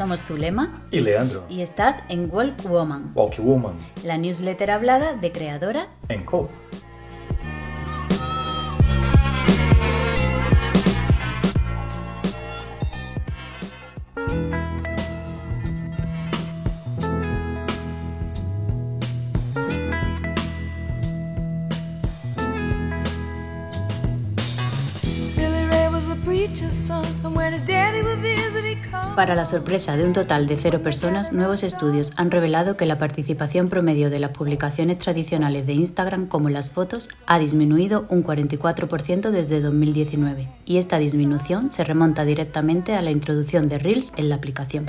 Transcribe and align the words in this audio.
Somos 0.00 0.24
Zulema 0.24 0.80
y 0.90 1.00
Leandro. 1.00 1.44
y 1.50 1.60
estás 1.60 1.96
en 2.08 2.30
Walk 2.32 2.62
Woman, 2.66 3.12
Walk 3.14 3.38
Woman 3.38 3.74
la 4.02 4.16
newsletter 4.16 4.70
hablada 4.70 5.12
de 5.12 5.30
Creadora. 5.30 5.88
en 6.08 6.24
Co. 6.24 6.48
Para 29.20 29.34
la 29.34 29.44
sorpresa 29.44 29.98
de 29.98 30.04
un 30.06 30.14
total 30.14 30.46
de 30.46 30.56
cero 30.56 30.82
personas, 30.82 31.30
nuevos 31.30 31.62
estudios 31.62 32.14
han 32.16 32.30
revelado 32.30 32.78
que 32.78 32.86
la 32.86 32.96
participación 32.96 33.68
promedio 33.68 34.08
de 34.08 34.18
las 34.18 34.30
publicaciones 34.30 34.96
tradicionales 34.96 35.66
de 35.66 35.74
Instagram, 35.74 36.26
como 36.26 36.48
las 36.48 36.70
fotos, 36.70 37.10
ha 37.26 37.38
disminuido 37.38 38.06
un 38.08 38.24
44% 38.24 39.30
desde 39.30 39.60
2019. 39.60 40.48
Y 40.64 40.78
esta 40.78 40.98
disminución 40.98 41.70
se 41.70 41.84
remonta 41.84 42.24
directamente 42.24 42.94
a 42.94 43.02
la 43.02 43.10
introducción 43.10 43.68
de 43.68 43.76
Reels 43.76 44.14
en 44.16 44.30
la 44.30 44.36
aplicación. 44.36 44.86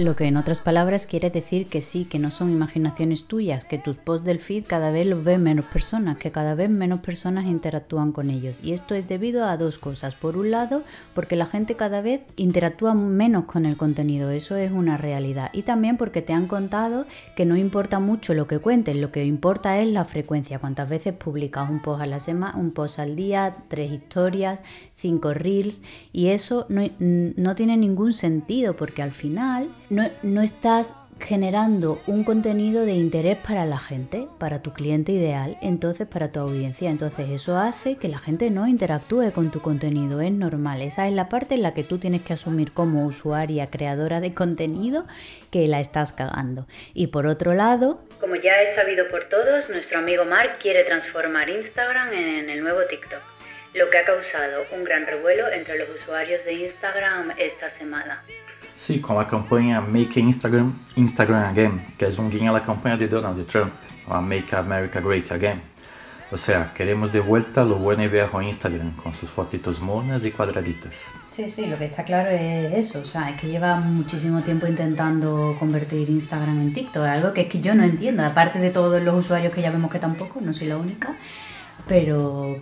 Lo 0.00 0.16
que 0.16 0.24
en 0.24 0.38
otras 0.38 0.62
palabras 0.62 1.06
quiere 1.06 1.28
decir 1.28 1.66
que 1.66 1.82
sí, 1.82 2.06
que 2.06 2.18
no 2.18 2.30
son 2.30 2.48
imaginaciones 2.48 3.24
tuyas, 3.24 3.66
que 3.66 3.76
tus 3.76 3.98
posts 3.98 4.24
del 4.24 4.38
feed 4.38 4.64
cada 4.66 4.90
vez 4.90 5.06
los 5.06 5.22
ven 5.22 5.42
menos 5.42 5.66
personas, 5.66 6.16
que 6.16 6.30
cada 6.30 6.54
vez 6.54 6.70
menos 6.70 7.04
personas 7.04 7.44
interactúan 7.44 8.10
con 8.10 8.30
ellos. 8.30 8.60
Y 8.62 8.72
esto 8.72 8.94
es 8.94 9.06
debido 9.08 9.44
a 9.44 9.58
dos 9.58 9.78
cosas. 9.78 10.14
Por 10.14 10.38
un 10.38 10.52
lado, 10.52 10.84
porque 11.12 11.36
la 11.36 11.44
gente 11.44 11.76
cada 11.76 12.00
vez 12.00 12.22
interactúa 12.36 12.94
menos 12.94 13.44
con 13.44 13.66
el 13.66 13.76
contenido, 13.76 14.30
eso 14.30 14.56
es 14.56 14.72
una 14.72 14.96
realidad. 14.96 15.50
Y 15.52 15.64
también 15.64 15.98
porque 15.98 16.22
te 16.22 16.32
han 16.32 16.46
contado 16.46 17.04
que 17.36 17.44
no 17.44 17.54
importa 17.56 18.00
mucho 18.00 18.32
lo 18.32 18.46
que 18.46 18.58
cuentes, 18.58 18.96
lo 18.96 19.12
que 19.12 19.26
importa 19.26 19.80
es 19.80 19.88
la 19.88 20.06
frecuencia, 20.06 20.60
cuántas 20.60 20.88
veces 20.88 21.12
publicas 21.12 21.68
un 21.68 21.82
post 21.82 22.00
a 22.00 22.06
la 22.06 22.20
semana, 22.20 22.56
un 22.56 22.70
post 22.70 23.00
al 23.00 23.16
día, 23.16 23.54
tres 23.68 23.92
historias, 23.92 24.60
cinco 25.00 25.34
reels 25.34 25.82
y 26.12 26.28
eso 26.28 26.66
no, 26.68 26.88
no 26.98 27.54
tiene 27.54 27.76
ningún 27.76 28.12
sentido 28.12 28.76
porque 28.76 29.02
al 29.02 29.12
final 29.12 29.68
no, 29.88 30.08
no 30.22 30.42
estás 30.42 30.94
generando 31.20 32.00
un 32.06 32.24
contenido 32.24 32.84
de 32.84 32.92
interés 32.92 33.36
para 33.36 33.66
la 33.66 33.78
gente, 33.78 34.26
para 34.38 34.62
tu 34.62 34.72
cliente 34.72 35.12
ideal, 35.12 35.56
entonces 35.60 36.06
para 36.06 36.32
tu 36.32 36.40
audiencia. 36.40 36.90
Entonces 36.90 37.30
eso 37.30 37.58
hace 37.58 37.96
que 37.96 38.08
la 38.08 38.18
gente 38.18 38.50
no 38.50 38.66
interactúe 38.66 39.32
con 39.32 39.50
tu 39.50 39.60
contenido, 39.60 40.20
es 40.20 40.32
normal. 40.32 40.82
Esa 40.82 41.06
es 41.06 41.14
la 41.14 41.28
parte 41.28 41.54
en 41.54 41.62
la 41.62 41.74
que 41.74 41.84
tú 41.84 41.98
tienes 41.98 42.22
que 42.22 42.32
asumir 42.32 42.72
como 42.72 43.04
usuaria, 43.04 43.70
creadora 43.70 44.20
de 44.20 44.34
contenido, 44.34 45.06
que 45.50 45.66
la 45.68 45.80
estás 45.80 46.12
cagando. 46.12 46.66
Y 46.94 47.08
por 47.08 47.26
otro 47.26 47.54
lado, 47.54 48.02
como 48.20 48.36
ya 48.36 48.60
es 48.62 48.74
sabido 48.74 49.06
por 49.08 49.24
todos, 49.24 49.70
nuestro 49.70 49.98
amigo 49.98 50.24
Mark 50.24 50.58
quiere 50.60 50.84
transformar 50.84 51.48
Instagram 51.48 52.12
en 52.12 52.50
el 52.50 52.62
nuevo 52.62 52.80
TikTok 52.88 53.29
lo 53.74 53.88
que 53.88 53.98
ha 53.98 54.04
causado 54.04 54.64
un 54.72 54.84
gran 54.84 55.06
revuelo 55.06 55.48
entre 55.48 55.78
los 55.78 55.88
usuarios 55.90 56.44
de 56.44 56.54
Instagram 56.54 57.32
esta 57.36 57.70
semana. 57.70 58.22
Sí, 58.74 59.00
con 59.00 59.16
la 59.16 59.26
campaña 59.26 59.80
Make 59.80 60.20
Instagram 60.20 60.86
Instagram 60.96 61.50
Again, 61.50 61.94
que 61.98 62.06
es 62.06 62.18
un 62.18 62.30
guiño 62.30 62.50
a 62.50 62.58
la 62.58 62.62
campaña 62.62 62.96
de 62.96 63.08
Donald 63.08 63.46
Trump, 63.46 63.72
a 64.08 64.20
Make 64.20 64.56
America 64.56 65.00
Great 65.00 65.30
Again. 65.30 65.62
O 66.32 66.36
sea, 66.36 66.72
queremos 66.72 67.10
de 67.12 67.18
vuelta 67.18 67.64
lo 67.64 67.74
bueno 67.76 68.04
y 68.04 68.08
viejo 68.08 68.40
Instagram, 68.40 68.94
con 68.94 69.12
sus 69.12 69.28
fotitos 69.28 69.80
monas 69.80 70.24
y 70.24 70.30
cuadraditas. 70.30 71.06
Sí, 71.30 71.50
sí, 71.50 71.66
lo 71.66 71.76
que 71.76 71.86
está 71.86 72.04
claro 72.04 72.30
es 72.30 72.72
eso, 72.72 73.00
o 73.00 73.04
sea, 73.04 73.30
es 73.30 73.40
que 73.40 73.48
lleva 73.48 73.76
muchísimo 73.76 74.40
tiempo 74.42 74.68
intentando 74.68 75.56
convertir 75.58 76.08
Instagram 76.08 76.60
en 76.60 76.72
TikTok, 76.72 77.02
algo 77.02 77.32
que 77.34 77.42
es 77.42 77.48
que 77.48 77.60
yo 77.60 77.74
no 77.74 77.82
entiendo, 77.82 78.24
aparte 78.24 78.60
de 78.60 78.70
todos 78.70 79.02
los 79.02 79.14
usuarios 79.16 79.52
que 79.52 79.60
ya 79.60 79.72
vemos 79.72 79.90
que 79.90 79.98
tampoco, 79.98 80.40
no 80.40 80.54
soy 80.54 80.68
la 80.68 80.76
única, 80.76 81.16
pero 81.88 82.60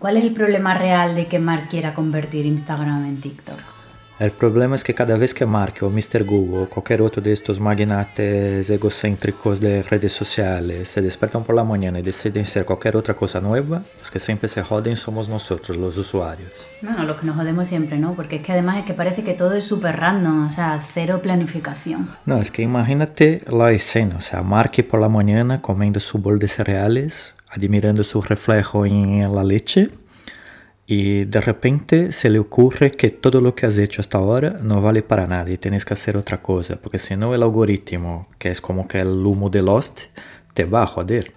¿Cuál 0.00 0.16
es 0.16 0.24
el 0.24 0.32
problema 0.32 0.72
real 0.72 1.14
de 1.14 1.26
que 1.26 1.38
Mark 1.38 1.68
quiera 1.68 1.92
convertir 1.92 2.46
Instagram 2.46 3.04
en 3.04 3.20
TikTok? 3.20 3.79
El 4.20 4.32
problema 4.32 4.74
es 4.74 4.84
que 4.84 4.92
cada 4.92 5.16
vez 5.16 5.32
que 5.32 5.46
Mark 5.46 5.76
o 5.80 5.88
Mr. 5.88 6.24
Google 6.24 6.64
o 6.64 6.68
cualquier 6.68 7.00
otro 7.00 7.22
de 7.22 7.32
estos 7.32 7.58
magnates 7.58 8.68
egocéntricos 8.68 9.60
de 9.60 9.82
redes 9.82 10.12
sociales 10.12 10.90
se 10.90 11.00
despiertan 11.00 11.42
por 11.42 11.56
la 11.56 11.64
mañana 11.64 12.00
y 12.00 12.02
deciden 12.02 12.42
hacer 12.42 12.66
cualquier 12.66 12.96
otra 12.96 13.14
cosa 13.14 13.40
nueva, 13.40 13.82
los 13.98 14.10
que 14.10 14.18
siempre 14.18 14.46
se 14.50 14.62
joden 14.62 14.94
somos 14.94 15.30
nosotros, 15.30 15.74
los 15.78 15.96
usuarios. 15.96 16.50
No, 16.82 16.92
no, 16.92 17.04
los 17.04 17.16
que 17.16 17.24
nos 17.24 17.34
jodemos 17.34 17.66
siempre, 17.66 17.96
¿no? 17.96 18.12
Porque 18.12 18.36
es 18.36 18.42
que 18.42 18.52
además 18.52 18.80
es 18.80 18.84
que 18.84 18.92
parece 18.92 19.24
que 19.24 19.32
todo 19.32 19.54
es 19.54 19.64
súper 19.64 19.96
random, 19.96 20.48
o 20.48 20.50
sea, 20.50 20.82
cero 20.92 21.20
planificación. 21.22 22.10
No, 22.26 22.36
es 22.36 22.50
que 22.50 22.60
imagínate 22.60 23.38
la 23.48 23.72
escena, 23.72 24.16
o 24.18 24.20
sea, 24.20 24.42
Mark 24.42 24.72
por 24.90 25.00
la 25.00 25.08
mañana 25.08 25.62
comiendo 25.62 25.98
su 25.98 26.18
bol 26.18 26.38
de 26.38 26.48
cereales, 26.48 27.34
admirando 27.48 28.04
su 28.04 28.20
reflejo 28.20 28.84
en 28.84 29.34
la 29.34 29.44
leche 29.44 29.88
y 30.90 31.24
de 31.24 31.40
repente 31.40 32.10
se 32.10 32.28
le 32.30 32.40
ocurre 32.40 32.90
que 32.90 33.10
todo 33.10 33.40
lo 33.40 33.54
que 33.54 33.64
has 33.64 33.78
hecho 33.78 34.00
hasta 34.00 34.18
ahora 34.18 34.58
no 34.60 34.82
vale 34.82 35.04
para 35.04 35.28
nada 35.28 35.48
y 35.48 35.56
tienes 35.56 35.84
que 35.84 35.94
hacer 35.94 36.16
otra 36.16 36.42
cosa, 36.42 36.80
porque 36.82 36.98
si 36.98 37.14
no 37.14 37.32
el 37.32 37.44
algoritmo, 37.44 38.26
que 38.40 38.50
es 38.50 38.60
como 38.60 38.88
que 38.88 38.98
el 38.98 39.24
humo 39.24 39.48
de 39.50 39.62
Lost, 39.62 40.06
te 40.52 40.64
va 40.64 40.82
a 40.82 40.88
joder. 40.88 41.32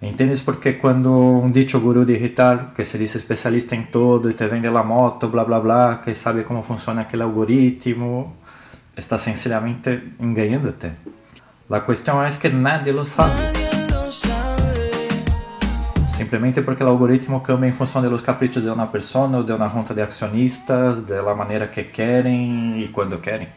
¿Entiendes 0.00 0.42
por 0.42 0.60
qué 0.60 0.78
cuando 0.78 1.10
un 1.10 1.52
dicho 1.52 1.80
gurú 1.80 2.04
digital 2.04 2.72
que 2.76 2.84
se 2.84 2.96
dice 2.96 3.18
especialista 3.18 3.74
en 3.74 3.90
todo 3.90 4.30
y 4.30 4.34
te 4.34 4.46
vende 4.46 4.70
la 4.70 4.84
moto, 4.84 5.28
bla 5.28 5.42
bla 5.42 5.58
bla, 5.58 6.00
que 6.04 6.14
sabe 6.14 6.44
cómo 6.44 6.62
funciona 6.62 7.02
aquel 7.02 7.22
algoritmo, 7.22 8.36
está 8.94 9.18
sencillamente 9.18 10.12
engañándote? 10.20 10.92
La 11.68 11.84
cuestión 11.84 12.24
es 12.24 12.38
que 12.38 12.50
nadie 12.50 12.92
lo 12.92 13.04
sabe. 13.04 13.57
Simplemente 16.28 16.60
porque 16.60 16.82
el 16.82 16.90
algoritmo 16.90 17.42
cambia 17.42 17.68
en 17.68 17.74
función 17.74 18.04
de 18.04 18.10
los 18.10 18.20
caprichos 18.20 18.62
de 18.62 18.70
una 18.70 18.92
persona 18.92 19.38
o 19.38 19.42
de 19.42 19.54
una 19.54 19.70
junta 19.70 19.94
de 19.94 20.02
accionistas, 20.02 21.06
de 21.06 21.22
la 21.22 21.34
manera 21.34 21.70
que 21.70 21.90
quieren 21.90 22.78
y 22.78 22.86
cuando 22.88 23.18
quieren. 23.18 23.48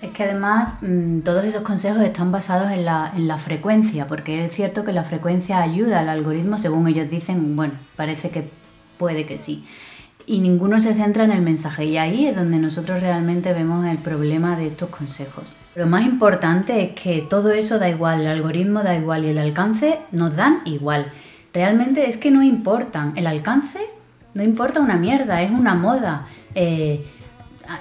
Es 0.00 0.10
que 0.12 0.22
además 0.22 0.78
mm, 0.80 1.20
todos 1.20 1.44
esos 1.44 1.60
consejos 1.60 2.00
están 2.00 2.32
basados 2.32 2.70
en 2.70 2.86
la, 2.86 3.12
en 3.14 3.28
la 3.28 3.36
frecuencia, 3.36 4.06
porque 4.06 4.46
es 4.46 4.54
cierto 4.54 4.82
que 4.82 4.94
la 4.94 5.04
frecuencia 5.04 5.60
ayuda 5.60 6.00
al 6.00 6.08
algoritmo, 6.08 6.56
según 6.56 6.88
ellos 6.88 7.10
dicen, 7.10 7.54
bueno, 7.54 7.74
parece 7.96 8.30
que 8.30 8.48
puede 8.96 9.26
que 9.26 9.36
sí. 9.36 9.66
Y 10.24 10.38
ninguno 10.38 10.80
se 10.80 10.94
centra 10.94 11.24
en 11.24 11.32
el 11.32 11.42
mensaje 11.42 11.84
y 11.84 11.98
ahí 11.98 12.28
es 12.28 12.34
donde 12.34 12.56
nosotros 12.56 13.02
realmente 13.02 13.52
vemos 13.52 13.84
el 13.84 13.98
problema 13.98 14.56
de 14.56 14.68
estos 14.68 14.88
consejos. 14.88 15.58
Lo 15.74 15.86
más 15.86 16.06
importante 16.06 16.82
es 16.82 16.98
que 16.98 17.26
todo 17.28 17.52
eso 17.52 17.78
da 17.78 17.90
igual, 17.90 18.22
el 18.22 18.28
algoritmo 18.28 18.82
da 18.82 18.96
igual 18.96 19.26
y 19.26 19.28
el 19.28 19.38
alcance 19.38 19.98
nos 20.12 20.34
dan 20.34 20.62
igual. 20.64 21.12
Realmente 21.54 22.08
es 22.08 22.18
que 22.18 22.30
no 22.30 22.42
importan, 22.42 23.16
el 23.16 23.26
alcance 23.26 23.78
no 24.34 24.42
importa 24.42 24.80
una 24.80 24.96
mierda, 24.96 25.40
es 25.40 25.50
una 25.50 25.74
moda. 25.74 26.26
Eh, 26.54 27.06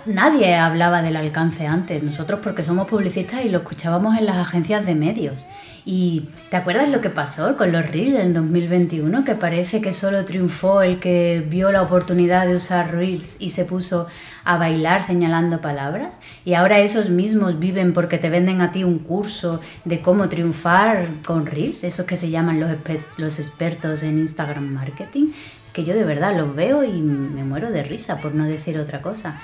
Nadie 0.05 0.55
hablaba 0.55 1.01
del 1.01 1.17
alcance 1.17 1.67
antes, 1.67 2.03
nosotros 2.03 2.39
porque 2.41 2.63
somos 2.63 2.87
publicistas 2.87 3.43
y 3.43 3.49
lo 3.49 3.59
escuchábamos 3.59 4.17
en 4.17 4.25
las 4.25 4.37
agencias 4.37 4.85
de 4.85 4.95
medios. 4.95 5.45
¿Y 5.85 6.29
te 6.49 6.55
acuerdas 6.55 6.87
lo 6.87 7.01
que 7.01 7.09
pasó 7.09 7.57
con 7.57 7.73
los 7.73 7.85
Reels 7.85 8.19
en 8.19 8.33
2021? 8.33 9.25
Que 9.25 9.35
parece 9.35 9.81
que 9.81 9.91
solo 9.91 10.23
triunfó 10.23 10.81
el 10.81 10.99
que 10.99 11.45
vio 11.45 11.73
la 11.73 11.81
oportunidad 11.81 12.47
de 12.47 12.55
usar 12.55 12.93
Reels 12.93 13.35
y 13.39 13.49
se 13.49 13.65
puso 13.65 14.07
a 14.45 14.57
bailar 14.57 15.03
señalando 15.03 15.59
palabras. 15.59 16.21
Y 16.45 16.53
ahora 16.53 16.79
esos 16.79 17.09
mismos 17.09 17.59
viven 17.59 17.91
porque 17.91 18.17
te 18.17 18.29
venden 18.29 18.61
a 18.61 18.71
ti 18.71 18.85
un 18.85 18.99
curso 18.99 19.59
de 19.83 20.01
cómo 20.01 20.29
triunfar 20.29 21.07
con 21.25 21.45
Reels, 21.45 21.83
esos 21.83 22.05
que 22.05 22.15
se 22.15 22.29
llaman 22.29 22.61
los, 22.61 22.71
los 23.17 23.39
expertos 23.39 24.03
en 24.03 24.19
Instagram 24.19 24.63
Marketing, 24.63 25.33
que 25.73 25.83
yo 25.83 25.93
de 25.93 26.05
verdad 26.05 26.37
los 26.37 26.55
veo 26.55 26.85
y 26.85 27.01
me 27.01 27.43
muero 27.43 27.71
de 27.71 27.83
risa, 27.83 28.21
por 28.21 28.35
no 28.35 28.45
decir 28.45 28.77
otra 28.79 29.01
cosa 29.01 29.41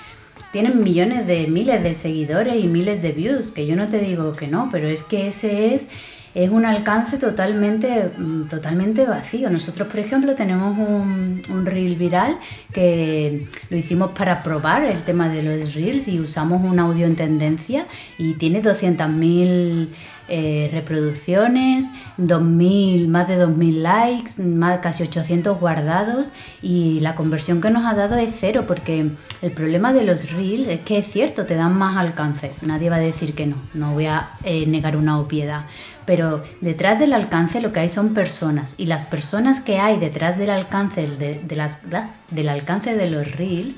tienen 0.51 0.83
millones 0.83 1.27
de 1.27 1.47
miles 1.47 1.83
de 1.83 1.93
seguidores 1.93 2.55
y 2.55 2.67
miles 2.67 3.01
de 3.01 3.11
views, 3.11 3.51
que 3.51 3.67
yo 3.67 3.75
no 3.75 3.87
te 3.87 3.99
digo 3.99 4.33
que 4.33 4.47
no, 4.47 4.69
pero 4.71 4.87
es 4.87 5.03
que 5.03 5.27
ese 5.27 5.75
es, 5.75 5.89
es 6.33 6.49
un 6.49 6.65
alcance 6.65 7.17
totalmente, 7.17 8.11
mm, 8.17 8.43
totalmente 8.43 9.05
vacío. 9.05 9.49
Nosotros, 9.49 9.87
por 9.87 9.99
ejemplo, 9.99 10.35
tenemos 10.35 10.77
un, 10.77 11.41
un 11.49 11.65
reel 11.65 11.95
viral 11.95 12.37
que 12.73 13.47
lo 13.69 13.77
hicimos 13.77 14.11
para 14.11 14.43
probar 14.43 14.83
el 14.83 15.01
tema 15.03 15.29
de 15.29 15.43
los 15.43 15.73
reels 15.73 16.07
y 16.07 16.19
usamos 16.19 16.61
un 16.63 16.79
audio 16.79 17.05
en 17.05 17.15
tendencia 17.15 17.85
y 18.17 18.33
tiene 18.33 18.61
200.000 18.61 19.89
eh, 20.29 20.69
reproducciones, 20.71 21.87
2000, 22.17 23.07
más 23.07 23.27
de 23.27 23.35
2000 23.35 23.83
likes, 23.83 24.41
más, 24.41 24.79
casi 24.79 25.03
800 25.03 25.59
guardados 25.59 26.31
y 26.61 26.99
la 26.99 27.15
conversión 27.15 27.61
que 27.61 27.69
nos 27.69 27.85
ha 27.85 27.93
dado 27.95 28.15
es 28.15 28.35
cero 28.39 28.65
porque 28.67 29.11
el 29.41 29.51
problema 29.51 29.93
de 29.93 30.03
los 30.03 30.31
reels 30.31 30.67
es 30.67 30.81
que 30.81 30.99
es 30.99 31.07
cierto, 31.07 31.45
te 31.45 31.55
dan 31.55 31.77
más 31.77 31.97
alcance, 31.97 32.51
nadie 32.61 32.89
va 32.89 32.97
a 32.97 32.99
decir 32.99 33.33
que 33.33 33.47
no, 33.47 33.55
no 33.73 33.93
voy 33.93 34.05
a 34.05 34.31
eh, 34.43 34.65
negar 34.65 34.97
una 34.97 35.19
obviedad, 35.19 35.65
pero 36.05 36.43
detrás 36.61 36.99
del 36.99 37.13
alcance 37.13 37.61
lo 37.61 37.71
que 37.71 37.81
hay 37.81 37.89
son 37.89 38.13
personas 38.13 38.75
y 38.77 38.85
las 38.85 39.05
personas 39.05 39.61
que 39.61 39.79
hay 39.79 39.97
detrás 39.99 40.37
del 40.37 40.49
alcance 40.49 41.07
de, 41.07 41.41
de 41.43 41.55
las, 41.55 41.81
del 42.29 42.49
alcance 42.49 42.95
de 42.95 43.09
los 43.09 43.31
reels 43.31 43.75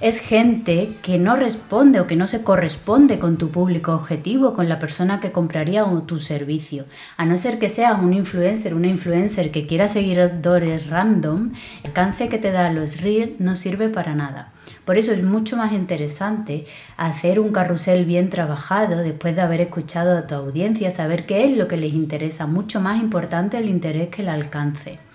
es 0.00 0.20
gente 0.20 0.96
que 1.02 1.18
no 1.18 1.34
responde 1.34 1.98
o 1.98 2.06
que 2.06 2.14
no 2.14 2.28
se 2.28 2.44
corresponde 2.44 3.18
con 3.18 3.36
tu 3.36 3.50
público 3.50 3.92
objetivo, 3.92 4.54
con 4.54 4.68
la 4.68 4.78
persona 4.78 5.18
que 5.18 5.32
compraría 5.32 5.84
tu 6.06 6.20
servicio. 6.20 6.84
A 7.16 7.24
no 7.24 7.36
ser 7.36 7.58
que 7.58 7.68
seas 7.68 8.00
un 8.00 8.12
influencer, 8.12 8.74
una 8.74 8.86
influencer 8.86 9.50
que 9.50 9.66
quiera 9.66 9.88
seguidores 9.88 10.86
random, 10.88 11.52
el 11.82 11.88
alcance 11.88 12.28
que 12.28 12.38
te 12.38 12.52
da 12.52 12.70
los 12.70 13.00
reels 13.00 13.40
no 13.40 13.56
sirve 13.56 13.88
para 13.88 14.14
nada. 14.14 14.52
Por 14.84 14.98
eso 14.98 15.12
es 15.12 15.22
mucho 15.24 15.56
más 15.56 15.72
interesante 15.72 16.66
hacer 16.96 17.40
un 17.40 17.50
carrusel 17.50 18.04
bien 18.04 18.30
trabajado 18.30 18.98
después 18.98 19.34
de 19.34 19.42
haber 19.42 19.60
escuchado 19.60 20.16
a 20.16 20.26
tu 20.26 20.34
audiencia, 20.36 20.90
saber 20.90 21.26
qué 21.26 21.44
es 21.44 21.56
lo 21.56 21.66
que 21.66 21.76
les 21.76 21.92
interesa, 21.92 22.46
mucho 22.46 22.80
más 22.80 23.02
importante 23.02 23.58
el 23.58 23.68
interés 23.68 24.08
que 24.08 24.22
el 24.22 24.28
alcance. 24.28 25.07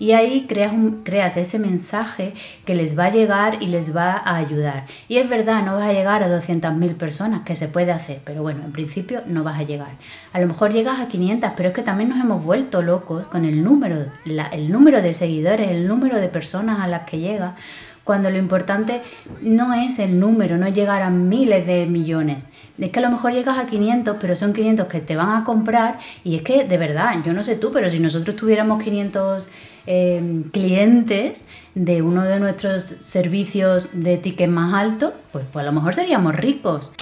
Y 0.00 0.12
ahí 0.12 0.46
creas, 0.48 0.72
creas 1.04 1.36
ese 1.36 1.60
mensaje 1.60 2.34
que 2.64 2.74
les 2.74 2.98
va 2.98 3.04
a 3.04 3.10
llegar 3.10 3.62
y 3.62 3.66
les 3.66 3.94
va 3.94 4.14
a 4.14 4.36
ayudar. 4.36 4.86
Y 5.08 5.18
es 5.18 5.28
verdad, 5.28 5.62
no 5.62 5.76
vas 5.76 5.88
a 5.88 5.92
llegar 5.92 6.24
a 6.24 6.28
200.000 6.28 6.96
personas, 6.96 7.42
que 7.42 7.54
se 7.54 7.68
puede 7.68 7.92
hacer, 7.92 8.20
pero 8.24 8.42
bueno, 8.42 8.64
en 8.64 8.72
principio 8.72 9.22
no 9.26 9.44
vas 9.44 9.60
a 9.60 9.62
llegar. 9.62 9.92
A 10.32 10.40
lo 10.40 10.48
mejor 10.48 10.72
llegas 10.72 10.98
a 10.98 11.06
500, 11.06 11.52
pero 11.54 11.68
es 11.68 11.74
que 11.74 11.82
también 11.82 12.08
nos 12.10 12.18
hemos 12.18 12.42
vuelto 12.42 12.82
locos 12.82 13.26
con 13.26 13.44
el 13.44 13.62
número, 13.62 14.06
el 14.24 14.72
número 14.72 15.02
de 15.02 15.12
seguidores, 15.12 15.70
el 15.70 15.86
número 15.86 16.18
de 16.18 16.28
personas 16.28 16.80
a 16.80 16.88
las 16.88 17.02
que 17.02 17.18
llega 17.18 17.54
cuando 18.10 18.30
lo 18.30 18.38
importante 18.38 19.02
no 19.40 19.72
es 19.74 19.98
el 20.00 20.18
número, 20.18 20.56
no 20.56 20.68
llegar 20.68 21.02
a 21.02 21.10
miles 21.10 21.64
de 21.64 21.86
millones. 21.86 22.48
Es 22.78 22.90
que 22.90 22.98
a 22.98 23.02
lo 23.02 23.10
mejor 23.10 23.32
llegas 23.32 23.58
a 23.58 23.66
500, 23.66 24.16
pero 24.20 24.34
son 24.34 24.52
500 24.52 24.88
que 24.88 25.00
te 25.00 25.14
van 25.14 25.30
a 25.30 25.44
comprar 25.44 25.98
y 26.24 26.34
es 26.34 26.42
que 26.42 26.64
de 26.64 26.78
verdad, 26.78 27.22
yo 27.24 27.32
no 27.32 27.42
sé 27.42 27.56
tú, 27.56 27.70
pero 27.72 27.88
si 27.88 28.00
nosotros 28.00 28.34
tuviéramos 28.34 28.82
500 28.82 29.48
em, 29.86 30.44
clientes 30.50 31.46
de 31.74 32.02
uno 32.02 32.24
de 32.24 32.40
nuestros 32.40 32.84
servicios 32.84 33.88
de 33.92 34.16
ticket 34.16 34.48
más 34.48 34.74
alto, 34.74 35.14
pues, 35.32 35.44
pues 35.52 35.62
a 35.62 35.66
lo 35.66 35.72
mejor 35.72 35.94
seríamos 35.94 36.34
ricos. 36.36 36.92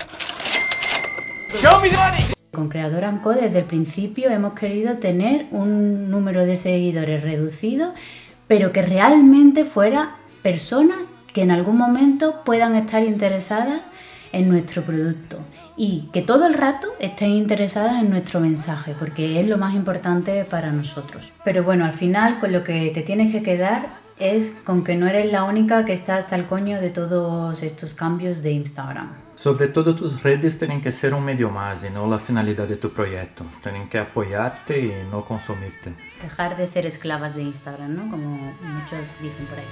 Con 2.53 2.69
Creador 2.69 3.05
Anco 3.05 3.31
desde 3.31 3.59
el 3.59 3.65
principio 3.65 4.31
hemos 4.31 4.55
querido 4.55 4.99
tener 4.99 5.47
un 5.51 6.11
número 6.11 6.45
de 6.45 6.57
seguidores 6.57 7.23
reducido, 7.23 7.95
pero 8.47 8.73
que 8.73 8.83
realmente 8.83 9.65
fuera 9.65 10.17
personas 10.43 11.09
que 11.33 11.43
en 11.43 11.51
algún 11.51 11.77
momento 11.77 12.43
puedan 12.45 12.75
estar 12.75 13.03
interesadas 13.03 13.81
en 14.33 14.49
nuestro 14.49 14.83
producto 14.83 15.39
y 15.79 16.11
que 16.13 16.23
todo 16.23 16.45
el 16.47 16.55
rato 16.55 16.89
estén 16.99 17.31
interesadas 17.31 18.03
en 18.03 18.11
nuestro 18.11 18.41
mensaje, 18.41 18.95
porque 18.99 19.41
es 19.41 19.49
lo 19.49 19.57
más 19.57 19.75
importante 19.75 20.45
para 20.45 20.73
nosotros. 20.73 21.33
Pero 21.45 21.63
bueno, 21.63 21.85
al 21.85 21.95
final 21.95 22.41
con 22.41 22.53
lo 22.53 22.65
que 22.65 22.91
te 22.93 23.03
tienes 23.03 23.33
que 23.33 23.43
quedar 23.43 23.87
es 24.19 24.61
con 24.65 24.83
que 24.83 24.97
no 24.97 25.07
eres 25.07 25.31
la 25.31 25.45
única 25.45 25.85
que 25.85 25.93
está 25.93 26.17
hasta 26.17 26.35
el 26.35 26.47
coño 26.47 26.81
de 26.81 26.91
todos 26.91 27.63
estos 27.63 27.95
cambios 27.95 28.43
de 28.43 28.51
Instagram. 28.51 29.13
Sobre 29.37 29.69
todo 29.69 29.95
tus 29.95 30.21
redes 30.25 30.59
tienen 30.59 30.81
que 30.81 30.91
ser 30.91 31.15
un 31.15 31.25
medio 31.25 31.49
más 31.49 31.85
y 31.85 31.91
no 31.91 32.09
la 32.09 32.19
finalidad 32.19 32.67
de 32.67 32.75
tu 32.77 32.91
proyecto. 32.91 33.45
Tienen 33.63 33.89
que 33.89 33.99
apoyarte 33.99 34.81
y 34.81 34.93
no 35.13 35.25
consumirte. 35.25 35.93
Dejar 36.21 36.57
de 36.57 36.67
ser 36.67 36.87
esclavas 36.87 37.37
de 37.37 37.43
Instagram, 37.43 37.95
¿no? 37.95 38.11
Como 38.11 38.37
muchos 38.61 39.09
dicen 39.23 39.47
por 39.47 39.59
ahí. 39.61 39.67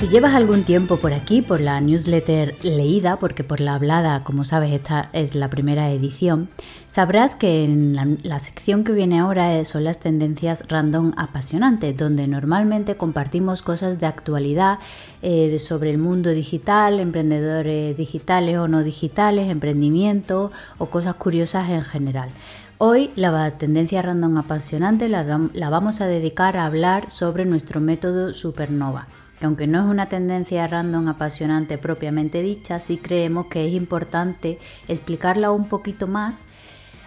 Si 0.00 0.08
llevas 0.08 0.34
algún 0.34 0.62
tiempo 0.62 0.96
por 0.96 1.12
aquí, 1.12 1.42
por 1.42 1.60
la 1.60 1.78
newsletter 1.78 2.54
leída, 2.64 3.16
porque 3.16 3.44
por 3.44 3.60
la 3.60 3.74
hablada, 3.74 4.24
como 4.24 4.46
sabes, 4.46 4.72
esta 4.72 5.10
es 5.12 5.34
la 5.34 5.50
primera 5.50 5.90
edición, 5.90 6.48
sabrás 6.88 7.36
que 7.36 7.64
en 7.64 8.18
la, 8.22 8.38
sección 8.38 8.82
que 8.82 8.92
viene 8.92 9.20
ahora 9.20 9.62
son 9.66 9.84
las 9.84 9.98
tendencias 9.98 10.64
random 10.68 11.12
apasionantes, 11.18 11.94
donde 11.98 12.26
normalmente 12.28 12.96
compartimos 12.96 13.60
cosas 13.60 14.00
de 14.00 14.06
actualidad 14.06 14.78
eh, 15.20 15.58
sobre 15.58 15.90
el 15.90 15.98
mundo 15.98 16.30
digital, 16.30 16.98
emprendedores 16.98 17.94
digitales 17.94 18.56
o 18.56 18.68
no 18.68 18.82
digitales, 18.82 19.50
emprendimiento 19.50 20.50
o 20.78 20.86
cosas 20.86 21.16
curiosas 21.16 21.68
en 21.68 21.84
general. 21.84 22.30
Hoy 22.78 23.10
la 23.16 23.50
tendencia 23.58 24.00
random 24.00 24.38
apasionante 24.38 25.10
la 25.10 25.68
vamos 25.68 26.00
a 26.00 26.06
dedicar 26.06 26.56
a 26.56 26.64
hablar 26.64 27.10
sobre 27.10 27.44
nuestro 27.44 27.80
método 27.80 28.32
Supernova 28.32 29.06
que 29.40 29.46
aunque 29.46 29.66
no 29.66 29.80
es 29.80 29.86
una 29.86 30.06
tendencia 30.06 30.66
random 30.66 31.08
apasionante 31.08 31.78
propiamente 31.78 32.42
dicha, 32.42 32.78
sí 32.78 32.98
creemos 32.98 33.46
que 33.46 33.66
es 33.66 33.72
importante 33.72 34.58
explicarla 34.86 35.50
un 35.50 35.66
poquito 35.66 36.06
más, 36.06 36.42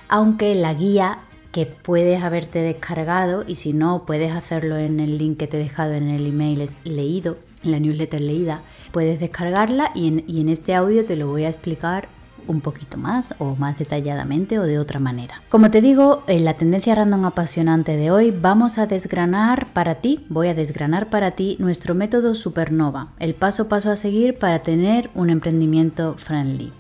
aunque 0.10 0.56
la 0.56 0.74
guía 0.74 1.20
que 1.52 1.68
puedes 1.68 2.24
haberte 2.24 2.60
descargado 2.60 3.44
y 3.48 3.56
si 3.56 3.74
no 3.74 4.06
puedes 4.08 4.32
hacerlo 4.32 4.78
en 4.78 5.00
el 5.00 5.20
link 5.20 5.38
que 5.38 5.46
te 5.46 5.58
he 5.58 5.64
dejado 5.64 5.94
en 5.94 6.10
el 6.10 6.26
email 6.26 6.68
leído, 6.84 7.38
en 7.64 7.72
la 7.72 7.80
newsletter 7.80 8.20
leída, 8.20 8.62
puedes 8.92 9.20
descargarla 9.20 9.92
y 9.94 10.08
en, 10.08 10.24
y 10.28 10.42
en 10.42 10.50
este 10.50 10.74
audio 10.74 11.06
te 11.06 11.16
lo 11.16 11.28
voy 11.28 11.46
a 11.46 11.50
explicar 11.50 12.10
un 12.48 12.62
poquito 12.62 12.98
más 12.98 13.36
o 13.40 13.56
más 13.56 13.78
detalladamente 13.78 14.60
o 14.60 14.64
de 14.64 14.80
otra 14.80 15.00
manera. 15.00 15.42
Como 15.50 15.72
te 15.72 15.82
digo, 15.82 16.24
en 16.28 16.46
la 16.46 16.56
tendencia 16.56 16.96
random 16.96 17.26
apasionante 17.26 17.98
de 17.98 18.12
hoy 18.12 18.32
vamos 18.32 18.78
a 18.78 18.88
desgranar 18.88 19.68
para 19.74 19.96
ti, 19.96 20.26
voy 20.30 20.48
a 20.48 20.54
desgranar 20.54 21.10
para 21.10 21.32
ti 21.32 21.58
nuestro 21.60 21.96
método 21.96 22.36
Supernova, 22.36 23.10
el 23.20 23.34
paso 23.34 23.64
a 23.64 23.70
paso 23.70 23.92
a 23.92 23.96
seguir 23.96 24.38
para 24.38 24.60
tener 24.60 25.10
un 25.14 25.30
emprendimiento 25.30 26.16
friendly 26.18 26.72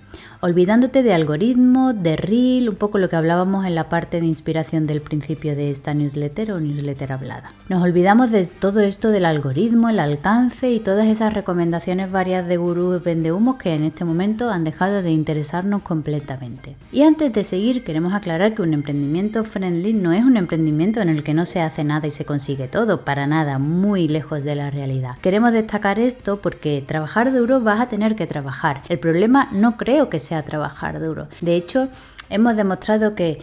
olvidándote 0.43 1.03
de 1.03 1.13
algoritmo, 1.13 1.93
de 1.93 2.17
reel, 2.17 2.67
un 2.67 2.75
poco 2.75 2.97
lo 2.97 3.07
que 3.07 3.15
hablábamos 3.15 3.65
en 3.65 3.75
la 3.75 3.87
parte 3.87 4.19
de 4.19 4.25
inspiración 4.25 4.87
del 4.87 4.99
principio 4.99 5.55
de 5.55 5.69
esta 5.69 5.93
newsletter 5.93 6.51
o 6.51 6.59
newsletter 6.59 7.13
hablada. 7.13 7.53
Nos 7.69 7.81
olvidamos 7.81 8.29
de 8.29 8.45
todo 8.45 8.81
esto 8.81 9.11
del 9.11 9.23
algoritmo, 9.23 9.87
el 9.87 10.01
alcance 10.01 10.69
y 10.69 10.81
todas 10.81 11.07
esas 11.07 11.33
recomendaciones 11.33 12.11
varias 12.11 12.45
de 12.45 12.57
gurús 12.57 13.01
vendehumos 13.01 13.55
que 13.55 13.73
en 13.73 13.85
este 13.85 14.03
momento 14.03 14.49
han 14.49 14.65
dejado 14.65 15.01
de 15.01 15.11
interesarnos 15.11 15.81
completamente. 15.81 16.75
Y 16.91 17.03
antes 17.03 17.31
de 17.31 17.45
seguir, 17.45 17.85
queremos 17.85 18.13
aclarar 18.13 18.53
que 18.53 18.63
un 18.63 18.73
emprendimiento 18.73 19.45
friendly 19.45 19.93
no 19.93 20.12
es 20.12 20.25
un 20.25 20.35
emprendimiento 20.35 21.00
en 21.00 21.07
el 21.07 21.23
que 21.23 21.33
no 21.33 21.45
se 21.45 21.62
hace 21.62 21.85
nada 21.85 22.05
y 22.05 22.12
se 22.12 22.25
consigue 22.25 22.67
todo, 22.67 23.05
para 23.05 23.27
nada, 23.27 23.59
muy 23.59 24.09
lejos 24.09 24.43
de 24.43 24.55
la 24.55 24.71
realidad. 24.71 25.15
Queremos 25.21 25.53
destacar 25.53 26.00
esto 26.00 26.41
porque 26.41 26.83
trabajar 26.85 27.31
duro 27.31 27.62
vas 27.62 27.79
a 27.79 27.88
tener 27.88 28.17
que 28.17 28.27
trabajar. 28.27 28.81
El 28.89 29.00
problema 29.00 29.47
no 29.53 29.77
creo 29.77 30.09
que 30.09 30.19
sea 30.19 30.32
a 30.33 30.43
trabajar 30.43 30.99
duro. 30.99 31.27
De 31.41 31.55
hecho, 31.55 31.89
hemos 32.29 32.55
demostrado 32.55 33.15
que 33.15 33.41